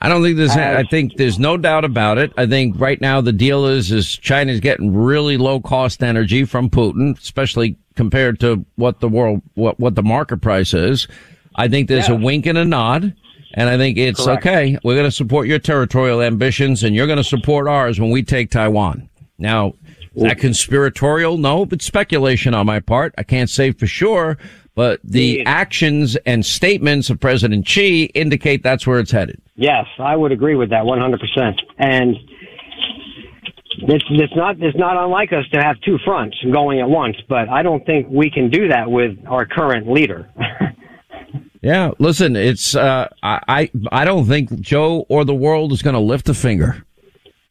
I 0.02 0.08
don't 0.08 0.22
think 0.22 0.38
there's. 0.38 0.56
Uh, 0.56 0.76
I 0.78 0.84
think 0.84 1.16
there's 1.16 1.38
no 1.38 1.56
doubt 1.56 1.84
about 1.84 2.16
it. 2.16 2.32
I 2.36 2.46
think 2.46 2.80
right 2.80 3.00
now 3.00 3.20
the 3.20 3.32
deal 3.32 3.66
is 3.66 3.92
is 3.92 4.16
China's 4.16 4.58
getting 4.58 4.96
really 4.96 5.36
low 5.36 5.60
cost 5.60 6.02
energy 6.02 6.44
from 6.44 6.70
Putin, 6.70 7.18
especially 7.18 7.76
compared 7.96 8.40
to 8.40 8.64
what 8.76 9.00
the 9.00 9.08
world 9.08 9.42
what 9.54 9.78
what 9.78 9.94
the 9.94 10.02
market 10.02 10.38
price 10.38 10.72
is. 10.72 11.06
I 11.54 11.68
think 11.68 11.88
there's 11.88 12.08
a 12.08 12.16
wink 12.16 12.46
and 12.46 12.56
a 12.56 12.64
nod, 12.64 13.14
and 13.54 13.68
I 13.68 13.76
think 13.76 13.98
it's 13.98 14.24
Correct. 14.24 14.46
okay. 14.46 14.78
We're 14.82 14.94
going 14.94 15.04
to 15.04 15.12
support 15.12 15.46
your 15.46 15.58
territorial 15.58 16.22
ambitions, 16.22 16.82
and 16.82 16.96
you're 16.96 17.06
going 17.06 17.18
to 17.18 17.24
support 17.24 17.68
ours 17.68 18.00
when 18.00 18.10
we 18.10 18.22
take 18.22 18.50
Taiwan. 18.50 19.10
Now, 19.38 19.74
is 20.20 20.28
that 20.28 20.38
conspiratorial? 20.38 21.38
No, 21.38 21.64
but 21.64 21.80
speculation 21.80 22.54
on 22.54 22.66
my 22.66 22.80
part. 22.80 23.14
I 23.16 23.22
can't 23.22 23.48
say 23.48 23.72
for 23.72 23.86
sure, 23.86 24.36
but 24.74 25.00
the 25.02 25.44
actions 25.46 26.16
and 26.26 26.44
statements 26.44 27.08
of 27.08 27.18
President 27.18 27.66
Xi 27.66 28.04
indicate 28.14 28.62
that's 28.62 28.86
where 28.86 28.98
it's 28.98 29.10
headed. 29.10 29.40
Yes, 29.56 29.86
I 29.98 30.16
would 30.16 30.30
agree 30.30 30.56
with 30.56 30.70
that 30.70 30.84
100%. 30.84 31.60
And 31.78 32.16
it's, 33.82 34.04
it's 34.10 34.36
not 34.36 34.56
it's 34.60 34.76
not 34.76 35.02
unlike 35.02 35.32
us 35.32 35.46
to 35.52 35.60
have 35.60 35.80
two 35.80 35.98
fronts 36.04 36.36
going 36.52 36.80
at 36.80 36.88
once, 36.88 37.16
but 37.28 37.48
I 37.48 37.62
don't 37.62 37.84
think 37.86 38.06
we 38.10 38.30
can 38.30 38.50
do 38.50 38.68
that 38.68 38.90
with 38.90 39.16
our 39.26 39.46
current 39.46 39.90
leader. 39.90 40.28
Yeah, 41.62 41.90
listen, 41.98 42.36
it's 42.36 42.74
uh, 42.74 43.08
I 43.22 43.70
I 43.92 44.04
don't 44.06 44.26
think 44.26 44.60
Joe 44.60 45.04
or 45.10 45.26
the 45.26 45.34
world 45.34 45.72
is 45.72 45.82
going 45.82 45.92
to 45.92 46.00
lift 46.00 46.30
a 46.30 46.34
finger 46.34 46.86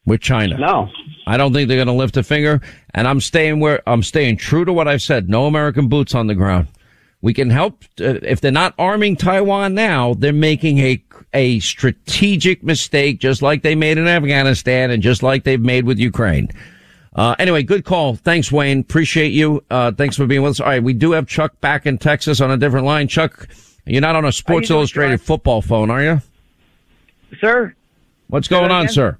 with 0.05 0.21
China. 0.21 0.57
no. 0.57 0.89
I 1.27 1.37
don't 1.37 1.53
think 1.53 1.67
they're 1.67 1.77
going 1.77 1.85
to 1.87 1.93
lift 1.93 2.17
a 2.17 2.23
finger, 2.23 2.59
and 2.95 3.07
I'm 3.07 3.21
staying 3.21 3.59
where 3.59 3.83
I'm 3.87 4.01
staying 4.01 4.37
true 4.37 4.65
to 4.65 4.73
what 4.73 4.87
I've 4.87 5.03
said. 5.03 5.29
No 5.29 5.45
American 5.45 5.87
boots 5.87 6.15
on 6.15 6.25
the 6.25 6.33
ground. 6.33 6.67
We 7.21 7.35
can 7.35 7.51
help 7.51 7.83
uh, 8.01 8.17
if 8.23 8.41
they're 8.41 8.51
not 8.51 8.73
arming 8.79 9.15
Taiwan 9.15 9.75
now. 9.75 10.15
They're 10.15 10.33
making 10.33 10.79
a 10.79 11.03
a 11.35 11.59
strategic 11.59 12.63
mistake, 12.63 13.19
just 13.19 13.43
like 13.43 13.61
they 13.61 13.75
made 13.75 13.99
in 13.99 14.07
Afghanistan, 14.07 14.89
and 14.89 15.03
just 15.03 15.21
like 15.21 15.43
they've 15.43 15.61
made 15.61 15.85
with 15.85 15.99
Ukraine. 15.99 16.49
Uh, 17.15 17.35
anyway, 17.37 17.61
good 17.61 17.85
call. 17.85 18.15
Thanks, 18.15 18.51
Wayne. 18.51 18.79
Appreciate 18.79 19.31
you. 19.31 19.63
Uh, 19.69 19.91
thanks 19.91 20.15
for 20.15 20.25
being 20.25 20.41
with 20.41 20.51
us. 20.51 20.59
All 20.59 20.67
right, 20.67 20.81
we 20.81 20.93
do 20.93 21.11
have 21.11 21.27
Chuck 21.27 21.59
back 21.61 21.85
in 21.85 21.99
Texas 21.99 22.41
on 22.41 22.49
a 22.49 22.57
different 22.57 22.87
line. 22.87 23.07
Chuck, 23.07 23.47
you're 23.85 24.01
not 24.01 24.15
on 24.15 24.25
a 24.25 24.31
Sports 24.31 24.71
Illustrated 24.71 25.17
Chuck? 25.19 25.27
football 25.27 25.61
phone, 25.61 25.91
are 25.91 26.01
you? 26.01 26.21
Sir, 27.39 27.75
What's 28.29 28.47
going 28.47 28.71
on, 28.71 28.83
again? 28.85 28.93
sir? 28.93 29.17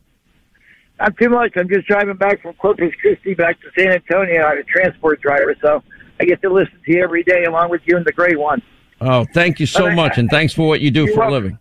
Not 1.00 1.18
too 1.18 1.30
much. 1.30 1.54
I'm 1.56 1.70
just 1.70 1.88
driving 1.88 2.16
back 2.16 2.42
from 2.42 2.54
Corpus 2.56 2.94
Christi 3.02 3.34
back 3.34 3.58
to 3.62 3.68
San 3.78 3.92
Antonio. 3.94 4.44
I'm 4.44 4.58
a 4.60 4.64
transport 4.64 5.22
driver, 5.22 5.56
so 5.62 5.84
I 6.20 6.26
get 6.26 6.42
to 6.42 6.50
listen 6.52 6.74
to 6.86 6.92
you 6.94 7.04
every 7.04 7.24
day 7.24 7.46
along 7.46 7.70
with 7.70 7.82
you 7.86 7.98
and 7.98 8.06
the 8.06 8.12
great 8.12 8.40
one. 8.40 8.62
Oh, 9.02 9.26
thank 9.34 9.60
you 9.60 9.66
so 9.66 9.84
But 9.86 9.92
I- 9.92 9.96
much, 9.96 10.18
and 10.18 10.30
thanks 10.30 10.54
for 10.54 10.68
what 10.68 10.82
you 10.82 10.92
do 10.92 11.08
for 11.14 11.24
a 11.24 11.32
living. 11.32 11.58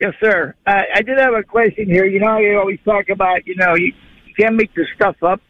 Yes, 0.00 0.14
sir. 0.22 0.54
Uh, 0.66 0.82
I 0.94 1.02
did 1.02 1.18
have 1.18 1.34
a 1.34 1.42
question 1.42 1.86
here. 1.86 2.04
You 2.06 2.20
know, 2.20 2.38
you 2.38 2.58
always 2.58 2.78
talk 2.84 3.08
about, 3.08 3.46
you 3.46 3.56
know, 3.56 3.74
you, 3.74 3.92
you 4.26 4.34
can't 4.38 4.54
make 4.54 4.72
this 4.74 4.86
stuff 4.94 5.16
up. 5.22 5.40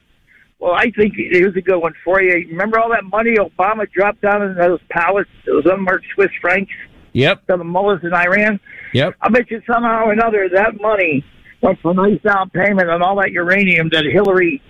Well, 0.58 0.72
I 0.72 0.90
think 0.90 1.14
here's 1.16 1.54
a 1.54 1.60
good 1.60 1.78
one 1.78 1.92
for 2.02 2.20
you. 2.22 2.48
Remember 2.48 2.78
all 2.80 2.88
that 2.90 3.04
money 3.04 3.34
Obama 3.36 3.90
dropped 3.92 4.22
down 4.22 4.42
in 4.42 4.54
those 4.56 4.80
pallets, 4.90 5.30
those 5.46 5.64
unmarked 5.66 6.06
Swiss 6.14 6.30
francs 6.40 6.72
Yep, 7.12 7.46
to 7.46 7.56
the 7.58 7.64
mullahs 7.64 8.00
in 8.02 8.12
Iran? 8.12 8.58
yep. 8.92 9.14
I 9.20 9.28
bet 9.28 9.50
you 9.50 9.62
somehow 9.70 10.04
or 10.06 10.12
another 10.12 10.48
that 10.54 10.80
money 10.80 11.24
for 11.60 11.90
a 11.90 11.94
nice 11.94 12.20
down 12.22 12.50
payment 12.50 12.88
on 12.88 13.02
all 13.02 13.16
that 13.16 13.30
uranium 13.32 13.88
that 13.90 14.04
Hillary 14.04 14.62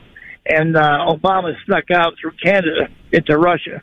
and 0.46 0.77
uh, 0.77 1.07
Obama 1.09 1.55
snuck 1.64 1.90
out 1.90 2.14
through 2.20 2.33
Canada 2.42 2.88
into 3.12 3.37
Russia. 3.37 3.83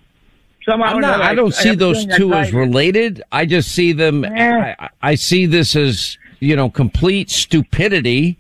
Somehow 0.68 0.94
not, 0.94 0.98
another, 0.98 1.24
I 1.24 1.36
don't 1.36 1.54
see 1.54 1.70
have 1.70 1.78
a 1.78 1.80
those 1.80 2.06
two 2.18 2.34
as 2.34 2.52
related. 2.52 3.22
I 3.32 3.46
just 3.46 3.72
see 3.72 3.92
them. 3.92 4.26
I, 4.26 4.90
I 5.02 5.16
see 5.16 5.46
this 5.46 5.76
as 5.76 6.18
you 6.40 6.56
know 6.56 6.72
complete 6.72 7.30
stupidity, 7.30 8.40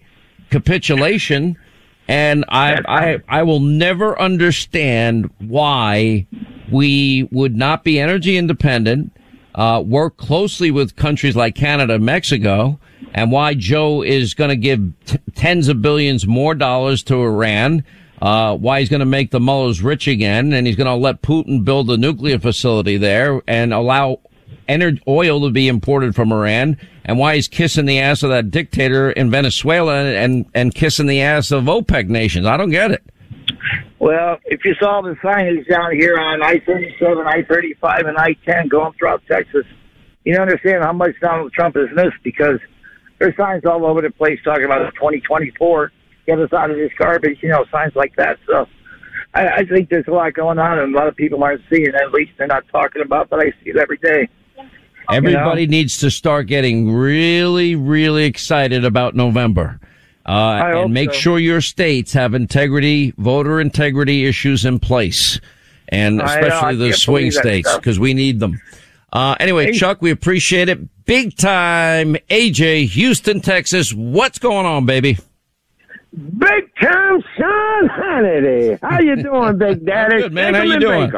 capitulation, 0.49 1.55
and 2.07 2.43
I 2.49 2.79
I 2.87 3.17
I 3.29 3.43
will 3.43 3.59
never 3.59 4.19
understand 4.19 5.29
why 5.37 6.25
we 6.71 7.29
would 7.31 7.55
not 7.55 7.83
be 7.83 7.99
energy 7.99 8.37
independent, 8.37 9.15
uh, 9.55 9.81
work 9.85 10.17
closely 10.17 10.69
with 10.69 10.95
countries 10.95 11.35
like 11.35 11.55
Canada, 11.55 11.97
Mexico, 11.97 12.77
and 13.13 13.31
why 13.31 13.53
Joe 13.53 14.01
is 14.01 14.33
going 14.33 14.49
to 14.49 14.55
give 14.55 14.93
t- 15.05 15.17
tens 15.33 15.69
of 15.69 15.81
billions 15.81 16.27
more 16.27 16.53
dollars 16.53 17.01
to 17.03 17.15
Iran. 17.15 17.83
Uh, 18.21 18.55
why 18.55 18.79
he's 18.79 18.89
going 18.89 19.01
to 19.01 19.05
make 19.05 19.31
the 19.31 19.39
mullahs 19.39 19.81
rich 19.81 20.07
again, 20.07 20.53
and 20.53 20.65
he's 20.65 20.77
going 20.77 20.87
to 20.87 20.95
let 20.95 21.21
Putin 21.21 21.65
build 21.65 21.89
a 21.91 21.97
nuclear 21.97 22.39
facility 22.39 22.95
there 22.97 23.41
and 23.45 23.73
allow 23.73 24.19
ener- 24.69 25.01
oil 25.07 25.41
to 25.41 25.49
be 25.49 25.67
imported 25.67 26.15
from 26.15 26.31
Iran, 26.31 26.77
and 27.03 27.19
why 27.19 27.35
he's 27.35 27.47
kissing 27.47 27.85
the 27.85 27.99
ass 27.99 28.23
of 28.23 28.29
that 28.29 28.51
dictator 28.51 29.11
in 29.11 29.29
Venezuela 29.29 30.05
and 30.05 30.45
and 30.53 30.73
kissing 30.73 31.07
the 31.07 31.21
ass 31.21 31.51
of 31.51 31.65
OPEC 31.65 32.07
nations. 32.07 32.45
I 32.45 32.57
don't 32.57 32.71
get 32.71 32.91
it. 32.91 33.03
Well, 33.99 34.37
if 34.45 34.63
you 34.65 34.75
saw 34.79 35.01
the 35.01 35.15
signage 35.23 35.67
down 35.69 35.93
here 35.95 36.17
on 36.17 36.41
I-77, 36.41 37.25
I-35, 37.25 38.07
and 38.07 38.17
I-10 38.17 38.69
going 38.69 38.93
throughout 38.93 39.23
Texas, 39.27 39.65
you 40.23 40.35
understand 40.37 40.83
how 40.83 40.93
much 40.93 41.11
Donald 41.21 41.53
Trump 41.53 41.75
has 41.75 41.87
missed 41.93 42.17
because 42.23 42.59
there's 43.19 43.35
signs 43.37 43.65
all 43.65 43.85
over 43.85 44.01
the 44.01 44.11
place 44.11 44.39
talking 44.43 44.65
about 44.65 44.93
2024, 44.95 45.91
get 46.25 46.39
us 46.39 46.51
out 46.51 46.71
of 46.71 46.77
this 46.77 46.91
garbage, 46.97 47.37
you 47.41 47.49
know, 47.49 47.65
signs 47.71 47.95
like 47.95 48.15
that. 48.17 48.37
So 48.47 48.67
I, 49.33 49.47
I 49.47 49.65
think 49.65 49.89
there's 49.89 50.07
a 50.07 50.11
lot 50.11 50.33
going 50.33 50.59
on, 50.59 50.79
and 50.79 50.93
a 50.93 50.97
lot 50.97 51.07
of 51.07 51.15
people 51.15 51.43
aren't 51.43 51.61
seeing 51.69 51.85
it. 51.87 51.95
At 51.95 52.11
least 52.11 52.31
they're 52.37 52.47
not 52.47 52.63
talking 52.71 53.01
about, 53.01 53.29
but 53.29 53.39
I 53.39 53.51
see 53.63 53.69
it 53.71 53.77
every 53.77 53.97
day. 53.97 54.27
Everybody 55.09 55.61
You 55.61 55.67
know? 55.67 55.71
needs 55.71 55.99
to 55.99 56.09
start 56.09 56.47
getting 56.47 56.91
really, 56.91 57.75
really 57.75 58.25
excited 58.25 58.83
about 58.83 59.15
November. 59.15 59.79
Uh, 60.25 60.81
and 60.83 60.93
make 60.93 61.13
so. 61.13 61.19
sure 61.19 61.39
your 61.39 61.61
states 61.61 62.13
have 62.13 62.33
integrity, 62.33 63.13
voter 63.17 63.61
integrity 63.61 64.25
issues 64.25 64.65
in 64.65 64.79
place. 64.79 65.39
And 65.89 66.21
I 66.21 66.25
know, 66.25 66.31
I 66.31 66.47
especially 66.47 66.89
the 66.89 66.93
swing 66.93 67.31
states, 67.31 67.75
because 67.75 67.99
we 67.99 68.13
need 68.13 68.39
them. 68.39 68.59
Uh, 69.13 69.35
anyway, 69.39 69.71
Chuck, 69.71 70.01
we 70.01 70.09
appreciate 70.11 70.67
it. 70.67 71.05
Big 71.05 71.37
time. 71.37 72.15
AJ, 72.29 72.87
Houston, 72.89 73.39
Texas. 73.39 73.93
What's 73.93 74.39
going 74.39 74.65
on, 74.65 74.85
baby? 74.85 75.17
Big 76.15 76.75
time 76.81 77.21
Sean 77.37 77.89
Hannity. 77.89 78.79
How 78.81 78.99
you 79.01 79.21
doing, 79.21 79.57
Big 79.57 79.85
Daddy? 79.85 80.21
Good, 80.23 80.33
man. 80.33 80.53
How 80.53 80.63
you 80.63 80.79
doing? 80.79 81.11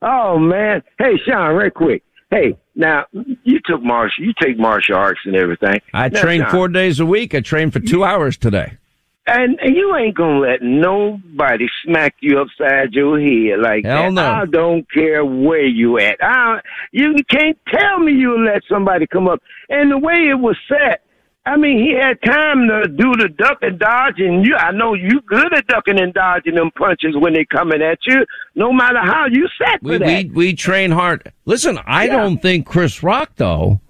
Oh 0.00 0.38
man. 0.38 0.82
Hey 0.98 1.18
Sean, 1.24 1.54
real 1.54 1.70
quick. 1.70 2.02
Hey, 2.30 2.56
now 2.74 3.04
you 3.12 3.60
took 3.64 3.82
martial 3.82 4.24
you 4.24 4.32
take 4.40 4.58
martial 4.58 4.96
arts 4.96 5.20
and 5.24 5.36
everything. 5.36 5.80
I 5.92 6.08
train 6.08 6.44
four 6.46 6.68
days 6.68 7.00
a 7.00 7.06
week. 7.06 7.34
I 7.34 7.40
trained 7.40 7.72
for 7.72 7.80
two 7.80 8.04
hours 8.04 8.36
today. 8.36 8.78
and, 9.26 9.58
and 9.60 9.76
you 9.76 9.94
ain't 9.96 10.16
gonna 10.16 10.40
let 10.40 10.62
nobody 10.62 11.66
smack 11.84 12.14
you 12.20 12.40
upside 12.40 12.92
your 12.92 13.20
head 13.20 13.60
like 13.60 13.84
Hell 13.84 14.04
that. 14.04 14.12
no. 14.12 14.30
I 14.30 14.46
don't 14.46 14.90
care 14.90 15.24
where 15.24 15.64
you 15.66 15.98
at. 15.98 16.16
I, 16.20 16.60
you 16.92 17.14
can't 17.28 17.58
tell 17.68 17.98
me 18.00 18.12
you 18.12 18.44
let 18.44 18.62
somebody 18.68 19.06
come 19.06 19.28
up. 19.28 19.40
And 19.68 19.90
the 19.92 19.98
way 19.98 20.28
it 20.28 20.38
was 20.38 20.56
set, 20.68 21.02
I 21.44 21.56
mean, 21.56 21.78
he 21.78 21.92
had 22.00 22.22
time 22.22 22.68
to 22.68 22.86
do 22.86 23.12
the 23.18 23.28
duck 23.36 23.58
and 23.62 23.76
dodge, 23.76 24.20
and 24.20 24.46
you. 24.46 24.54
I 24.54 24.70
know 24.70 24.94
you 24.94 25.20
good 25.26 25.52
at 25.52 25.66
ducking 25.66 26.00
and 26.00 26.14
dodging 26.14 26.54
them 26.54 26.70
punches 26.78 27.16
when 27.16 27.32
they're 27.34 27.44
coming 27.46 27.82
at 27.82 27.98
you. 28.06 28.24
No 28.54 28.72
matter 28.72 29.00
how 29.00 29.26
you 29.26 29.48
set 29.58 29.80
for 29.82 29.88
We, 29.88 29.98
that. 29.98 30.06
we 30.06 30.24
we 30.30 30.54
train 30.54 30.92
hard. 30.92 31.32
Listen, 31.44 31.80
I 31.84 32.06
don't 32.06 32.40
think 32.40 32.66
Chris 32.66 33.02
Rock 33.02 33.32
though, 33.36 33.80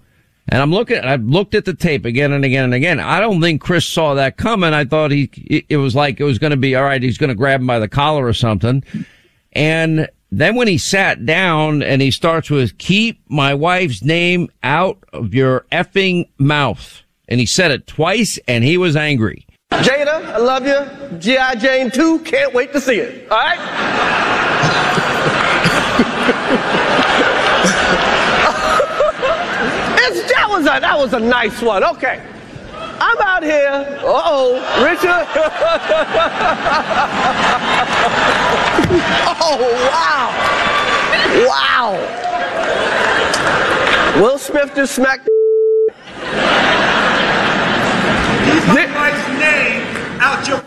and 0.49 0.63
I'm 0.63 0.71
looking. 0.71 0.97
I've 0.97 1.25
looked 1.25 1.53
at 1.53 1.65
the 1.65 1.75
tape 1.75 2.05
again 2.05 2.31
and 2.31 2.43
again 2.43 2.63
and 2.63 2.73
again. 2.73 2.99
I 2.99 3.19
don't 3.19 3.39
think 3.39 3.61
Chris 3.61 3.85
saw 3.85 4.15
that 4.15 4.35
coming. 4.37 4.73
I 4.73 4.85
thought 4.85 5.11
he 5.11 5.29
it 5.69 5.77
was 5.77 5.93
like 5.95 6.19
it 6.19 6.23
was 6.23 6.39
going 6.39 6.51
to 6.51 6.57
be 6.57 6.75
all 6.75 6.83
right. 6.83 7.03
He's 7.03 7.19
going 7.19 7.29
to 7.29 7.35
grab 7.35 7.61
him 7.61 7.67
by 7.67 7.77
the 7.77 7.87
collar 7.87 8.25
or 8.25 8.33
something, 8.33 8.83
and 9.51 10.09
then 10.31 10.55
when 10.55 10.67
he 10.67 10.79
sat 10.79 11.23
down 11.27 11.83
and 11.83 12.01
he 12.01 12.09
starts 12.09 12.49
with 12.49 12.79
"Keep 12.79 13.21
my 13.29 13.53
wife's 13.53 14.01
name 14.03 14.49
out 14.63 14.97
of 15.13 15.35
your 15.35 15.67
effing 15.71 16.29
mouth," 16.39 17.03
and 17.27 17.39
he 17.39 17.45
said 17.45 17.71
it 17.71 17.87
twice, 17.87 18.39
and 18.47 18.63
he 18.63 18.77
was 18.77 18.95
angry. 18.95 19.45
Jada, 19.71 20.25
I 20.25 20.37
love 20.37 20.65
you. 20.67 21.19
G.I. 21.19 21.55
Jane 21.55 21.89
2, 21.89 22.19
can't 22.19 22.53
wait 22.53 22.71
to 22.73 22.81
see 22.81 22.97
it. 22.97 23.29
All 23.31 23.37
right? 23.37 23.59
it's, 29.99 30.31
that, 30.31 30.47
was 30.47 30.63
a, 30.63 30.79
that 30.79 30.97
was 30.97 31.13
a 31.13 31.19
nice 31.19 31.61
one. 31.61 31.83
Okay. 31.83 32.23
I'm 32.75 33.17
out 33.21 33.43
here. 33.43 33.99
Uh 34.01 34.21
oh, 34.25 34.53
Richard. 34.83 35.03
oh, 39.41 39.57
wow. 39.89 40.29
Wow. 41.47 41.97
Will 44.21 44.37
Smith 44.37 44.73
just 44.75 44.95
smacked. 44.95 45.27
Keep 48.45 48.67
my 48.67 48.85
wife's 48.95 49.27
name 49.39 49.83
out 50.21 50.47
your 50.47 50.61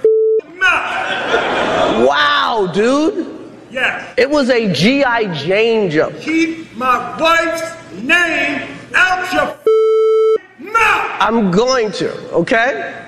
mouth. 0.57 2.09
Wow, 2.09 2.71
dude. 2.73 3.37
Yes. 3.71 4.15
It 4.17 4.31
was 4.31 4.51
a 4.51 4.73
G.I. 4.73 5.35
Jane 5.35 5.91
joke. 5.91 6.19
Keep 6.21 6.77
my 6.77 7.19
wife's 7.21 7.93
name 8.03 8.69
out 8.95 9.33
your 9.33 10.73
mouth. 10.73 11.17
I'm 11.21 11.51
going 11.51 11.93
to, 11.93 12.13
okay? 12.33 13.05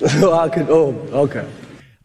I 0.02 0.48
could, 0.48 0.68
oh, 0.70 0.94
okay. 1.12 1.46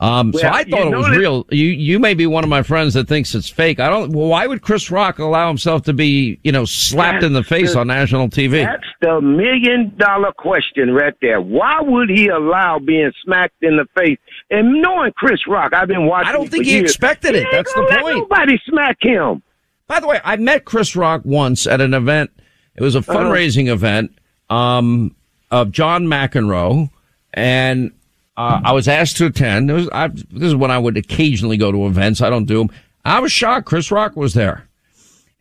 Um, 0.01 0.33
so 0.33 0.45
I 0.45 0.65
thought 0.65 0.87
it 0.91 0.95
was 0.97 1.05
that- 1.07 1.17
real. 1.17 1.47
You 1.51 1.67
you 1.67 1.99
may 1.99 2.13
be 2.15 2.27
one 2.27 2.43
of 2.43 2.49
my 2.49 2.63
friends 2.63 2.95
that 2.95 3.07
thinks 3.07 3.33
it's 3.33 3.47
fake. 3.49 3.79
I 3.79 3.87
don't. 3.89 4.11
Well, 4.11 4.27
why 4.27 4.45
would 4.45 4.61
Chris 4.61 4.91
Rock 4.91 5.19
allow 5.19 5.47
himself 5.47 5.83
to 5.83 5.93
be 5.93 6.37
you 6.43 6.51
know 6.51 6.65
slapped 6.65 7.23
in 7.23 7.31
the 7.31 7.43
face 7.43 7.73
the- 7.73 7.79
on 7.79 7.87
national 7.87 8.27
TV? 8.27 8.65
That's 8.65 8.83
the 9.01 9.21
million 9.21 9.93
dollar 9.97 10.33
question 10.33 10.93
right 10.93 11.13
there. 11.21 11.39
Why 11.39 11.79
would 11.81 12.09
he 12.09 12.27
allow 12.27 12.77
being 12.77 13.11
smacked 13.23 13.55
in 13.61 13.77
the 13.77 13.85
face? 13.97 14.17
And 14.51 14.81
knowing 14.81 15.13
Chris 15.15 15.39
Rock, 15.47 15.73
I've 15.73 15.87
been 15.87 16.07
watching. 16.07 16.27
I 16.27 16.33
don't 16.33 16.49
think 16.51 16.65
he 16.65 16.73
years. 16.73 16.83
expected 16.91 17.33
He 17.35 17.41
it. 17.41 17.43
ain't 17.45 17.51
That's 17.53 17.73
the 17.73 17.83
point. 18.01 18.17
Nobody 18.17 18.59
smack 18.69 18.97
him. 18.99 19.43
By 19.87 20.01
the 20.01 20.07
way, 20.07 20.19
I 20.25 20.35
met 20.35 20.65
Chris 20.65 20.97
Rock 20.97 21.21
once 21.23 21.65
at 21.67 21.79
an 21.79 21.93
event. 21.93 22.31
It 22.75 22.83
was 22.83 22.95
a 22.95 22.99
Uh-huh. 22.99 23.13
fundraising 23.13 23.69
event 23.71 24.11
um, 24.49 25.15
of 25.51 25.71
John 25.71 26.05
McEnroe, 26.07 26.89
and 27.33 27.91
uh, 28.37 28.61
I 28.63 28.73
was 28.73 28.87
asked 28.87 29.17
to 29.17 29.27
attend. 29.27 29.71
Was, 29.71 29.89
I, 29.91 30.07
this 30.07 30.43
is 30.43 30.55
when 30.55 30.71
I 30.71 30.77
would 30.77 30.97
occasionally 30.97 31.57
go 31.57 31.71
to 31.71 31.87
events. 31.87 32.21
I 32.21 32.29
don't 32.29 32.45
do 32.45 32.59
them. 32.59 32.69
I 33.03 33.19
was 33.19 33.31
shocked. 33.31 33.65
Chris 33.65 33.91
Rock 33.91 34.15
was 34.15 34.33
there, 34.33 34.67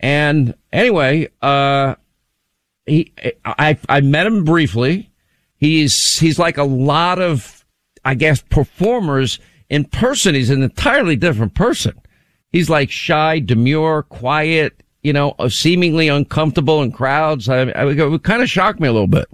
and 0.00 0.54
anyway, 0.72 1.28
uh, 1.42 1.94
he 2.86 3.12
I 3.44 3.78
I 3.88 4.00
met 4.00 4.26
him 4.26 4.44
briefly. 4.44 5.10
He's 5.56 6.18
he's 6.18 6.38
like 6.38 6.58
a 6.58 6.64
lot 6.64 7.20
of 7.20 7.64
I 8.04 8.14
guess 8.14 8.42
performers 8.42 9.38
in 9.68 9.84
person. 9.86 10.34
He's 10.34 10.50
an 10.50 10.62
entirely 10.62 11.16
different 11.16 11.54
person. 11.54 11.98
He's 12.52 12.70
like 12.70 12.90
shy, 12.90 13.40
demure, 13.40 14.04
quiet, 14.04 14.80
you 15.02 15.12
know, 15.12 15.34
uh, 15.38 15.48
seemingly 15.48 16.08
uncomfortable 16.08 16.82
in 16.82 16.92
crowds. 16.92 17.48
I, 17.48 17.62
I 17.70 17.90
it 17.90 18.22
kind 18.22 18.42
of 18.42 18.50
shocked 18.50 18.78
me 18.78 18.88
a 18.88 18.92
little 18.92 19.08
bit. 19.08 19.26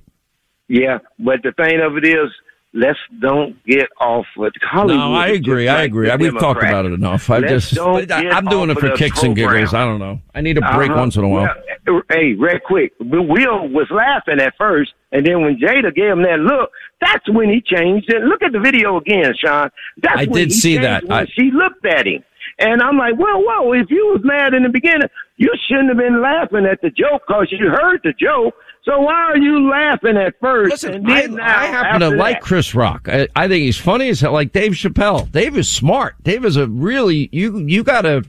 Yeah, 0.68 0.98
but 1.18 1.42
the 1.42 1.52
thing 1.52 1.80
of 1.80 1.96
it 1.96 2.06
is, 2.06 2.30
let's 2.72 2.98
don't 3.20 3.62
get 3.64 3.88
off 4.00 4.26
with 4.36 4.52
Hollywood. 4.62 4.96
No, 4.96 5.14
I 5.14 5.28
agree. 5.28 5.64
just 5.64 5.76
I 5.78 5.82
agree. 5.82 6.14
We've 6.16 6.38
talked 6.38 6.62
about 6.62 6.86
it 6.86 6.92
enough. 6.92 7.28
I 7.30 7.40
just, 7.40 7.78
I, 7.78 8.06
I'm 8.30 8.44
doing 8.46 8.70
it 8.70 8.78
for 8.78 8.96
kicks 8.96 9.22
and 9.22 9.34
giggles. 9.34 9.74
I 9.74 9.84
don't 9.84 9.98
know. 9.98 10.20
I 10.34 10.40
need 10.40 10.58
a 10.58 10.60
break 10.60 10.90
Uh-huh. 10.90 11.00
once 11.00 11.16
in 11.16 11.24
a 11.24 11.28
while. 11.28 11.54
Well, 11.86 12.02
hey, 12.10 12.34
real 12.34 12.58
quick, 12.64 12.92
Will 13.00 13.68
was 13.68 13.88
laughing 13.90 14.40
at 14.40 14.54
first, 14.56 14.92
and 15.12 15.26
then 15.26 15.42
when 15.42 15.56
Jada 15.58 15.94
gave 15.94 16.10
him 16.12 16.22
that 16.22 16.38
look, 16.38 16.70
that's 17.00 17.28
when 17.30 17.48
he 17.48 17.60
changed 17.60 18.12
it. 18.12 18.22
Look 18.22 18.42
at 18.42 18.52
the 18.52 18.60
video 18.60 18.96
again, 18.98 19.32
Sean. 19.42 19.70
That's 20.02 20.20
I 20.20 20.24
when 20.26 20.32
did 20.48 20.52
see 20.52 20.76
that. 20.78 21.10
I- 21.10 21.26
she 21.26 21.50
looked 21.50 21.84
at 21.86 22.06
him, 22.06 22.22
and 22.58 22.82
I'm 22.82 22.96
like, 22.98 23.18
well, 23.18 23.42
whoa! 23.42 23.72
If 23.72 23.90
you 23.90 24.06
was 24.14 24.20
mad 24.22 24.54
in 24.54 24.62
the 24.62 24.68
beginning, 24.68 25.08
you 25.38 25.50
shouldn't 25.66 25.88
have 25.88 25.96
been 25.98 26.20
laughing 26.20 26.66
at 26.70 26.80
the 26.82 26.90
joke 26.90 27.22
because 27.26 27.48
you 27.50 27.68
heard 27.70 28.00
the 28.04 28.12
joke. 28.12 28.54
So 28.82 28.98
why 29.00 29.12
are 29.12 29.36
you 29.36 29.68
laughing 29.70 30.16
at 30.16 30.34
first? 30.40 30.70
Listen, 30.70 30.94
and 31.10 31.40
I, 31.40 31.64
I 31.64 31.66
happen 31.66 32.00
to 32.00 32.06
after 32.06 32.16
like? 32.16 32.40
Chris 32.40 32.74
Rock. 32.74 33.08
I, 33.08 33.28
I 33.36 33.46
think 33.46 33.62
he's 33.64 33.76
funny 33.76 34.08
as 34.08 34.20
hell, 34.20 34.32
like 34.32 34.52
Dave 34.52 34.72
Chappelle. 34.72 35.30
Dave 35.30 35.56
is 35.56 35.68
smart. 35.68 36.14
Dave 36.22 36.44
is 36.44 36.56
a 36.56 36.66
really 36.66 37.28
you 37.32 37.58
you 37.58 37.84
gotta. 37.84 38.24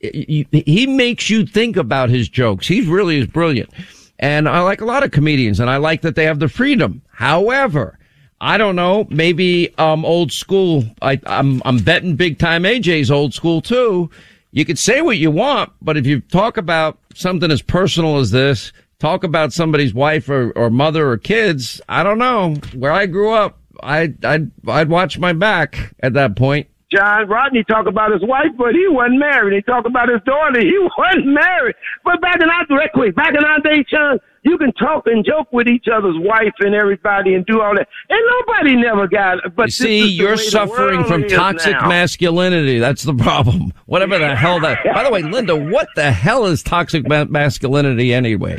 you- 0.00 0.44
He 0.52 0.86
makes 0.86 1.30
you 1.30 1.46
think 1.46 1.76
about 1.76 2.10
his 2.10 2.28
jokes. 2.28 2.66
He 2.68 2.82
really 2.82 3.18
is 3.20 3.26
brilliant, 3.26 3.70
and 4.18 4.48
I 4.48 4.60
like 4.60 4.80
a 4.82 4.84
lot 4.84 5.04
of 5.04 5.10
comedians, 5.10 5.58
and 5.58 5.70
I 5.70 5.78
like 5.78 6.02
that 6.02 6.14
they 6.16 6.24
have 6.24 6.38
the 6.38 6.48
freedom. 6.48 7.00
However, 7.10 7.98
I 8.40 8.58
don't 8.58 8.76
know. 8.76 9.06
Maybe 9.10 9.74
um 9.78 10.04
old 10.04 10.32
school. 10.32 10.84
I 11.00 11.18
I'm 11.26 11.62
I'm 11.64 11.78
betting 11.78 12.14
big 12.14 12.38
time. 12.38 12.64
AJ's 12.64 13.10
old 13.10 13.32
school 13.32 13.62
too. 13.62 14.10
You 14.52 14.64
could 14.66 14.78
say 14.78 15.00
what 15.02 15.16
you 15.18 15.30
want, 15.30 15.72
but 15.80 15.96
if 15.96 16.06
you 16.06 16.20
talk 16.20 16.56
about 16.58 16.98
something 17.14 17.50
as 17.50 17.60
personal 17.62 18.18
as 18.18 18.30
this, 18.30 18.72
talk 18.98 19.24
about 19.24 19.52
somebody's 19.52 19.94
wife 19.94 20.28
or, 20.28 20.50
or 20.52 20.70
mother 20.70 21.08
or 21.10 21.16
kids, 21.18 21.80
I 21.88 22.02
don't 22.02 22.18
know. 22.18 22.54
Where 22.74 22.92
I 22.92 23.06
grew 23.06 23.32
up, 23.32 23.58
I 23.82 24.12
I'd 24.24 24.50
I'd 24.66 24.88
watch 24.88 25.18
my 25.18 25.32
back 25.32 25.94
at 26.00 26.14
that 26.14 26.36
point. 26.36 26.68
John 26.90 27.28
Rodney 27.28 27.64
talk 27.64 27.86
about 27.86 28.12
his 28.12 28.22
wife, 28.22 28.48
but 28.56 28.72
he 28.72 28.86
wasn't 28.88 29.18
married. 29.18 29.54
He 29.54 29.62
talk 29.62 29.84
about 29.86 30.08
his 30.08 30.20
daughter. 30.24 30.58
He 30.60 30.78
wasn't 30.96 31.26
married. 31.26 31.74
But 32.04 32.20
back 32.22 32.36
in 32.40 32.48
our 32.48 32.64
quick, 32.94 33.14
back 33.14 33.34
in 33.34 33.44
our 33.44 33.60
day, 33.60 33.84
John, 33.90 34.18
you 34.42 34.56
can 34.56 34.72
talk 34.72 35.06
and 35.06 35.22
joke 35.24 35.48
with 35.52 35.68
each 35.68 35.84
other's 35.92 36.16
wife 36.16 36.54
and 36.60 36.74
everybody 36.74 37.34
and 37.34 37.44
do 37.44 37.60
all 37.60 37.74
that, 37.76 37.86
and 38.08 38.20
nobody 38.40 38.74
never 38.76 39.06
got. 39.06 39.54
But 39.54 39.66
You 39.66 39.70
see, 39.72 40.08
you're 40.08 40.38
suffering 40.38 41.04
from 41.04 41.28
toxic 41.28 41.72
now. 41.72 41.88
masculinity. 41.88 42.78
That's 42.78 43.02
the 43.02 43.14
problem. 43.14 43.72
Whatever 43.84 44.18
the 44.18 44.34
hell 44.34 44.58
that. 44.60 44.78
By 44.94 45.04
the 45.04 45.10
way, 45.10 45.22
Linda, 45.22 45.54
what 45.56 45.88
the 45.94 46.10
hell 46.10 46.46
is 46.46 46.62
toxic 46.62 47.06
ma- 47.06 47.26
masculinity 47.26 48.14
anyway? 48.14 48.58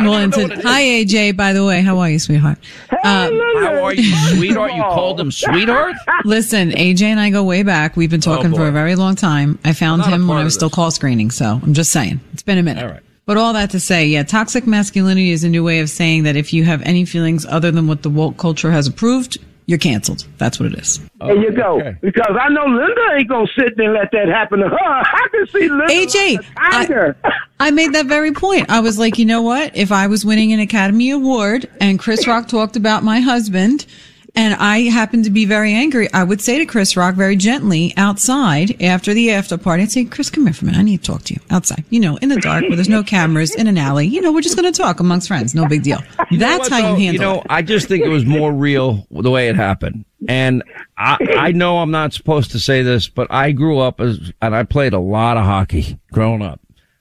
Well, 0.00 0.14
and 0.14 0.32
to, 0.34 0.48
hi 0.62 0.82
AJ. 0.82 1.36
By 1.36 1.52
the 1.52 1.64
way, 1.64 1.82
how 1.82 1.98
are 1.98 2.10
you, 2.10 2.18
sweetheart? 2.18 2.58
Um, 2.90 2.98
How 3.02 3.84
are 3.84 3.94
you, 3.94 4.14
sweetheart? 4.36 4.74
You 4.74 4.82
called 4.82 5.20
him 5.20 5.30
sweetheart? 5.30 5.94
listen, 6.24 6.70
AJ 6.70 7.02
and 7.02 7.20
I 7.20 7.30
go 7.30 7.42
way 7.42 7.62
back. 7.62 7.96
We've 7.96 8.10
been 8.10 8.20
talking 8.20 8.54
for 8.54 8.66
a 8.66 8.72
very 8.72 8.94
long 8.96 9.14
time. 9.14 9.58
I 9.64 9.72
found 9.72 10.02
I'm 10.02 10.10
not 10.10 10.12
a 10.12 10.20
him 10.20 10.28
when 10.28 10.38
I 10.38 10.44
was 10.44 10.54
still 10.54 10.70
call 10.70 10.90
screening, 10.90 11.30
so 11.30 11.60
I'm 11.62 11.74
just 11.74 11.92
saying 11.92 12.20
it's 12.32 12.42
been 12.42 12.58
a 12.58 12.62
minute. 12.62 12.84
All 12.84 12.90
right. 12.90 13.02
But 13.24 13.36
all 13.36 13.52
that 13.52 13.70
to 13.70 13.80
say, 13.80 14.06
yeah, 14.06 14.24
toxic 14.24 14.66
masculinity 14.66 15.30
is 15.30 15.44
a 15.44 15.48
new 15.48 15.62
way 15.62 15.78
of 15.78 15.88
saying 15.88 16.24
that 16.24 16.34
if 16.36 16.52
you 16.52 16.64
have 16.64 16.82
any 16.82 17.04
feelings 17.04 17.46
other 17.46 17.70
than 17.70 17.86
what 17.86 18.02
the 18.02 18.10
woke 18.10 18.36
culture 18.36 18.72
has 18.72 18.88
approved, 18.88 19.38
you're 19.66 19.78
canceled. 19.78 20.26
That's 20.38 20.58
what 20.58 20.72
it 20.72 20.78
is. 20.78 21.00
There 21.20 21.36
you 21.36 21.52
go. 21.52 21.80
Okay. 21.80 21.96
Because 22.00 22.36
I 22.40 22.48
know 22.48 22.64
Linda 22.64 23.00
ain't 23.16 23.28
gonna 23.28 23.46
sit 23.58 23.76
there 23.76 23.86
and 23.86 23.94
let 23.94 24.10
that 24.12 24.28
happen 24.28 24.60
to 24.60 24.68
her. 24.68 24.78
I 24.80 25.28
can 25.30 25.46
see 25.48 25.68
Linda. 25.68 25.86
AJ, 25.86 26.36
like 26.36 26.46
a 26.46 26.70
tiger. 26.70 27.16
I 27.60 27.70
made 27.70 27.92
that 27.94 28.06
very 28.06 28.32
point. 28.32 28.70
I 28.70 28.80
was 28.80 28.98
like, 28.98 29.18
you 29.18 29.24
know 29.24 29.42
what? 29.42 29.76
If 29.76 29.92
I 29.92 30.08
was 30.08 30.24
winning 30.24 30.52
an 30.52 30.60
Academy 30.60 31.10
Award 31.10 31.68
and 31.80 31.98
Chris 31.98 32.26
Rock 32.26 32.48
talked 32.48 32.76
about 32.76 33.04
my 33.04 33.20
husband 33.20 33.86
and 34.34 34.54
I 34.54 34.80
happened 34.82 35.24
to 35.24 35.30
be 35.30 35.44
very 35.44 35.74
angry, 35.74 36.10
I 36.12 36.24
would 36.24 36.40
say 36.40 36.58
to 36.58 36.64
Chris 36.64 36.96
Rock 36.96 37.16
very 37.16 37.36
gently 37.36 37.92
outside 37.98 38.80
after 38.82 39.12
the 39.12 39.30
after 39.30 39.58
party, 39.58 39.82
I'd 39.82 39.92
say, 39.92 40.04
Chris, 40.04 40.30
come 40.30 40.44
here 40.44 40.54
for 40.54 40.64
a 40.64 40.66
minute. 40.66 40.78
I 40.78 40.82
need 40.82 41.02
to 41.02 41.12
talk 41.12 41.22
to 41.24 41.34
you 41.34 41.40
outside, 41.50 41.84
you 41.90 42.00
know, 42.00 42.16
in 42.16 42.30
the 42.30 42.40
dark 42.40 42.62
where 42.62 42.76
there's 42.76 42.88
no 42.88 43.02
cameras 43.02 43.54
in 43.54 43.66
an 43.66 43.76
alley. 43.76 44.06
You 44.06 44.22
know, 44.22 44.32
we're 44.32 44.40
just 44.40 44.56
going 44.56 44.72
to 44.72 44.76
talk 44.76 45.00
amongst 45.00 45.28
friends. 45.28 45.54
No 45.54 45.66
big 45.66 45.82
deal. 45.82 45.98
You 46.30 46.38
That's 46.38 46.68
how 46.68 46.80
though? 46.80 46.96
you 46.96 47.04
handle 47.04 47.08
it. 47.08 47.12
You 47.12 47.18
know, 47.18 47.40
it. 47.40 47.46
I 47.50 47.60
just 47.60 47.88
think 47.88 48.04
it 48.04 48.08
was 48.08 48.24
more 48.24 48.52
real 48.52 49.06
the 49.10 49.30
way 49.30 49.48
it 49.50 49.56
happened. 49.56 50.06
And 50.26 50.62
I, 50.96 51.18
I 51.36 51.52
know 51.52 51.78
I'm 51.80 51.90
not 51.90 52.14
supposed 52.14 52.52
to 52.52 52.58
say 52.58 52.80
this, 52.80 53.06
but 53.08 53.26
I 53.30 53.52
grew 53.52 53.80
up 53.80 54.00
as, 54.00 54.32
and 54.40 54.56
I 54.56 54.62
played 54.62 54.94
a 54.94 54.98
lot 54.98 55.36
of 55.36 55.44
hockey 55.44 55.98
growing 56.10 56.40
up. 56.40 56.60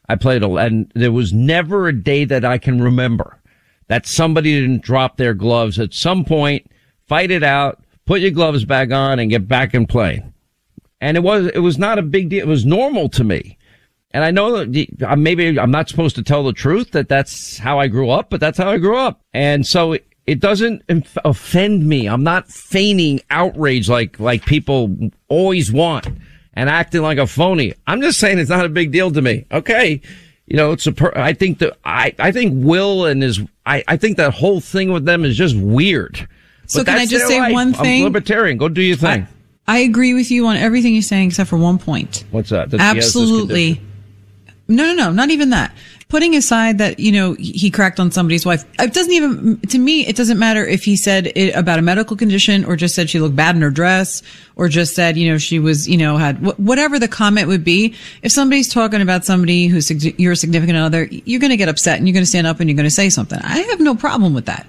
I 0.09 0.15
played 0.15 0.43
a, 0.43 0.49
and 0.55 0.91
there 0.95 1.13
was 1.13 1.31
never 1.31 1.87
a 1.87 1.93
day 1.97 2.25
that 2.25 2.43
I 2.43 2.57
can 2.57 2.81
remember 2.81 3.39
that 3.87 4.05
somebody 4.05 4.59
didn't 4.59 4.81
drop 4.81 5.15
their 5.15 5.33
gloves 5.33 5.79
at 5.79 5.93
some 5.93 6.25
point, 6.25 6.69
fight 7.11 7.29
it 7.29 7.43
out, 7.43 7.83
put 8.05 8.21
your 8.21 8.31
gloves 8.31 8.63
back 8.63 8.89
on 8.89 9.19
and 9.19 9.29
get 9.29 9.45
back 9.45 9.73
in 9.73 9.85
play. 9.85 10.23
And 11.01 11.17
it 11.17 11.19
was, 11.19 11.47
it 11.47 11.59
was 11.59 11.77
not 11.77 11.99
a 11.99 12.01
big 12.01 12.29
deal. 12.29 12.39
It 12.39 12.47
was 12.47 12.65
normal 12.65 13.09
to 13.09 13.25
me. 13.25 13.57
And 14.11 14.23
I 14.23 14.31
know 14.31 14.63
that 14.63 15.03
uh, 15.05 15.17
maybe 15.17 15.59
I'm 15.59 15.71
not 15.71 15.89
supposed 15.89 16.15
to 16.15 16.23
tell 16.23 16.45
the 16.45 16.53
truth 16.53 16.91
that 16.91 17.09
that's 17.09 17.57
how 17.57 17.79
I 17.79 17.89
grew 17.89 18.09
up, 18.09 18.29
but 18.29 18.39
that's 18.39 18.57
how 18.57 18.69
I 18.69 18.77
grew 18.77 18.97
up. 18.97 19.19
And 19.33 19.67
so 19.67 19.91
it, 20.25 20.39
doesn't 20.39 20.83
offend 21.25 21.85
me. 21.85 22.07
I'm 22.07 22.23
not 22.23 22.47
feigning 22.47 23.19
outrage 23.29 23.89
like, 23.89 24.17
like 24.17 24.45
people 24.45 24.95
always 25.27 25.69
want 25.69 26.07
and 26.53 26.69
acting 26.69 27.01
like 27.01 27.17
a 27.17 27.27
phony. 27.27 27.73
I'm 27.87 28.01
just 28.01 28.21
saying 28.21 28.39
it's 28.39 28.49
not 28.49 28.63
a 28.63 28.69
big 28.69 28.93
deal 28.93 29.11
to 29.11 29.21
me. 29.21 29.47
Okay. 29.51 29.99
You 30.45 30.55
know, 30.55 30.71
it's 30.71 30.87
a, 30.87 30.93
per- 30.93 31.11
I 31.13 31.33
think 31.33 31.59
that, 31.59 31.77
I, 31.83 32.15
I 32.19 32.31
think 32.31 32.63
Will 32.65 33.05
and 33.05 33.21
his, 33.21 33.41
I, 33.65 33.83
I 33.89 33.97
think 33.97 34.15
that 34.15 34.33
whole 34.33 34.61
thing 34.61 34.93
with 34.93 35.03
them 35.03 35.25
is 35.25 35.35
just 35.35 35.57
weird. 35.57 36.25
So 36.71 36.83
can 36.83 36.97
I 36.97 37.05
just 37.05 37.27
say 37.27 37.39
life. 37.39 37.53
one 37.53 37.73
thing? 37.73 38.01
I'm 38.01 38.05
libertarian. 38.05 38.57
Go 38.57 38.69
do 38.69 38.81
your 38.81 38.95
thing. 38.95 39.27
I 39.67 39.79
agree 39.79 40.13
with 40.13 40.31
you 40.31 40.47
on 40.47 40.57
everything 40.57 40.93
you're 40.93 41.01
saying 41.01 41.29
except 41.29 41.49
for 41.49 41.57
one 41.57 41.77
point. 41.77 42.23
What's 42.31 42.49
that? 42.49 42.69
That 42.71 42.79
he 42.79 42.83
has 42.83 42.95
this 42.95 43.05
Absolutely. 43.07 43.81
No, 44.67 44.85
no, 44.85 44.93
no, 44.93 45.11
not 45.11 45.29
even 45.31 45.49
that. 45.49 45.73
Putting 46.07 46.35
aside 46.35 46.77
that, 46.77 46.99
you 46.99 47.11
know, 47.11 47.35
he 47.39 47.69
cracked 47.71 47.99
on 47.99 48.11
somebody's 48.11 48.45
wife. 48.45 48.63
It 48.79 48.93
doesn't 48.93 49.11
even, 49.13 49.59
to 49.61 49.77
me, 49.77 50.05
it 50.05 50.15
doesn't 50.15 50.39
matter 50.39 50.65
if 50.65 50.83
he 50.83 50.95
said 50.95 51.31
it 51.35 51.55
about 51.55 51.79
a 51.79 51.81
medical 51.81 52.17
condition 52.17 52.65
or 52.65 52.75
just 52.75 52.95
said 52.95 53.09
she 53.09 53.19
looked 53.19 53.35
bad 53.35 53.55
in 53.55 53.61
her 53.61 53.69
dress 53.69 54.21
or 54.55 54.67
just 54.67 54.93
said, 54.95 55.17
you 55.17 55.29
know, 55.29 55.37
she 55.37 55.59
was, 55.59 55.87
you 55.87 55.97
know, 55.97 56.17
had 56.17 56.37
wh- 56.37 56.59
whatever 56.59 56.99
the 56.99 57.07
comment 57.07 57.47
would 57.47 57.63
be. 57.63 57.95
If 58.23 58.31
somebody's 58.31 58.67
talking 58.73 59.01
about 59.01 59.23
somebody 59.25 59.67
who's 59.67 59.89
your 60.19 60.35
significant 60.35 60.77
other, 60.77 61.05
you're 61.05 61.39
going 61.39 61.51
to 61.51 61.57
get 61.57 61.69
upset 61.69 61.97
and 61.97 62.07
you're 62.07 62.13
going 62.13 62.23
to 62.23 62.29
stand 62.29 62.47
up 62.47 62.59
and 62.59 62.69
you're 62.69 62.77
going 62.77 62.85
to 62.85 62.91
say 62.91 63.09
something. 63.09 63.39
I 63.41 63.59
have 63.59 63.79
no 63.79 63.95
problem 63.95 64.33
with 64.33 64.47
that. 64.47 64.67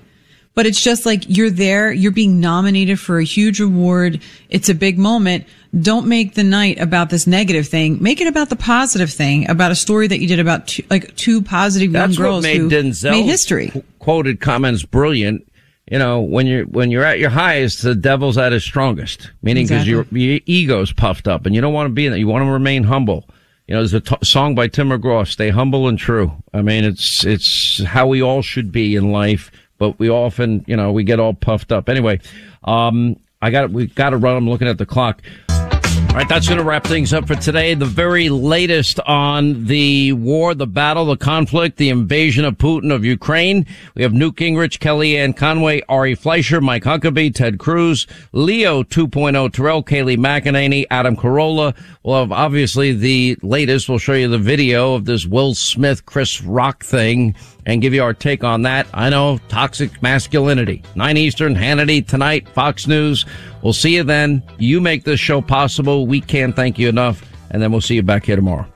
But 0.55 0.67
it's 0.67 0.83
just 0.83 1.07
like 1.07 1.25
you're 1.29 1.49
there, 1.51 1.91
you're 1.93 2.13
being 2.13 2.39
nominated 2.39 3.01
for 3.01 3.19
a 3.19 3.25
huge 3.25 3.59
award. 3.61 4.21
It's 4.51 4.69
a 4.69 4.75
big 4.75 4.99
moment. 4.99 5.47
Don't 5.81 6.07
make 6.07 6.35
the 6.35 6.45
night 6.45 6.79
about 6.79 7.09
this 7.09 7.27
negative 7.27 7.67
thing. 7.67 8.03
Make 8.03 8.21
it 8.21 8.27
about 8.27 8.51
the 8.51 8.57
positive 8.57 9.11
thing, 9.11 9.49
about 9.49 9.73
a 9.73 9.75
story 9.75 10.07
that 10.09 10.21
you 10.21 10.29
did 10.29 10.39
about 10.41 10.69
two, 10.69 10.83
like 10.91 11.17
two 11.17 11.41
positive 11.41 11.91
young 11.93 12.09
That's 12.09 12.19
what 12.19 12.25
girls 12.25 12.43
made 12.43 12.59
who 12.59 12.69
Denzel 12.69 13.13
made 13.13 13.23
history. 13.25 13.69
qu- 13.69 13.83
quoted 13.99 14.41
comments 14.41 14.83
brilliant. 14.85 15.49
You 15.91 15.99
know, 15.99 16.21
when 16.21 16.47
you're 16.47 16.65
when 16.67 16.91
you're 16.91 17.05
at 17.05 17.19
your 17.19 17.31
highest, 17.31 17.83
the 17.83 17.95
devil's 17.95 18.37
at 18.37 18.53
his 18.53 18.63
strongest. 18.63 19.31
Meaning 19.43 19.65
because 19.65 19.89
Exactly. 19.89 20.21
your 20.21 20.33
your 20.33 20.41
ego's 20.45 20.93
puffed 20.93 21.27
up, 21.29 21.47
and 21.47 21.55
you 21.55 21.61
don't 21.63 21.73
want 21.73 21.87
to 21.89 21.93
be 21.93 22.05
in 22.05 22.13
that. 22.13 22.19
You 22.19 22.29
want 22.29 22.45
to 22.45 22.51
remain 22.51 22.85
humble. 22.85 23.27
You 23.67 23.75
know, 23.75 23.81
there's 23.81 23.95
a 23.95 24.01
t- 24.01 24.17
song 24.23 24.55
by 24.55 24.69
Tim 24.69 24.91
McGraw, 24.91 25.27
"Stay 25.27 25.49
humble 25.49 25.89
and 25.89 25.99
true." 25.99 26.33
I 26.53 26.61
mean, 26.63 26.85
it's 26.85 27.25
it's 27.25 27.83
how 27.85 28.07
we 28.07 28.21
all 28.23 28.43
should 28.43 28.71
be 28.71 28.95
in 28.97 29.11
life, 29.13 29.51
but 29.83 29.99
we 29.99 30.09
often, 30.09 30.65
you 30.69 30.77
know, 30.77 30.93
we 30.93 31.03
get 31.03 31.19
all 31.19 31.35
puffed 31.35 31.73
up. 31.73 31.89
Anyway, 31.89 32.21
um, 32.63 33.19
I 33.41 33.51
got 33.51 33.73
we 33.73 33.89
got 33.89 34.11
to 34.11 34.17
run. 34.17 34.37
I'm 34.37 34.49
looking 34.49 34.69
at 34.69 34.79
the 34.79 34.87
clock. 34.87 35.21
All 35.49 36.19
right, 36.19 36.29
that's 36.29 36.47
going 36.47 36.59
to 36.59 36.65
wrap 36.65 36.85
things 36.85 37.13
up 37.13 37.27
for 37.27 37.35
today. 37.35 37.75
The 37.75 37.85
very 37.85 38.29
latest 38.29 39.01
on 39.01 39.65
the 39.65 40.13
war, 40.13 40.55
the 40.55 40.69
battle, 40.69 41.07
the 41.07 41.17
conflict, 41.17 41.79
the 41.79 41.89
invasion 41.89 42.45
of 42.45 42.59
Putin 42.59 42.95
of 42.95 43.05
Ukraine. 43.05 43.67
We 43.97 44.03
have 44.03 44.13
Newt 44.13 44.37
Gingrich, 44.37 44.79
Kellyanne 44.79 45.37
Conway, 45.37 45.83
Ari 45.89 46.15
Fleischer, 46.15 46.61
Mike 46.61 46.85
Huckabee, 46.85 47.35
Ted 47.35 47.59
Cruz, 47.59 48.07
Leo 48.31 48.85
2.0, 48.85 49.53
Terrell, 49.53 49.83
Kayleigh 49.83 50.19
McEnany, 50.19 50.85
Adam 50.91 51.17
Carolla. 51.17 51.75
We'll 52.05 52.21
have 52.21 52.31
obviously 52.31 52.93
the 52.93 53.37
latest. 53.43 53.89
We'll 53.89 53.99
show 53.99 54.13
you 54.13 54.29
the 54.29 54.39
video 54.39 54.95
of 54.95 55.07
this 55.07 55.27
Will 55.27 55.55
Smith, 55.55 56.07
Chris 56.07 56.41
Rock 56.41 56.85
thing 56.85 57.35
and 57.67 57.83
give 57.83 57.95
you 57.95 58.03
our 58.03 58.15
take 58.15 58.45
on 58.45 58.63
that. 58.63 58.87
I 58.95 59.11
know 59.11 59.39
toxic 59.49 60.03
masculinity. 60.03 60.83
Nine 60.95 61.17
Eastern, 61.17 61.55
Hannity 61.55 62.07
tonight, 62.07 62.49
Fox 62.49 62.87
News. 62.87 63.27
We'll 63.63 63.73
see 63.73 63.97
you 63.97 64.03
then. 64.05 64.43
You 64.59 64.81
make 64.81 65.05
this 65.05 65.21
show 65.21 65.41
possible. 65.41 66.07
We 66.07 66.21
can't 66.21 66.57
thank 66.57 66.79
you 66.79 66.89
enough. 66.89 67.23
And 67.51 67.63
then 67.63 67.71
we'll 67.71 67.81
see 67.81 67.97
you 67.97 68.03
back 68.03 68.25
here 68.25 68.37
tomorrow. 68.37 68.72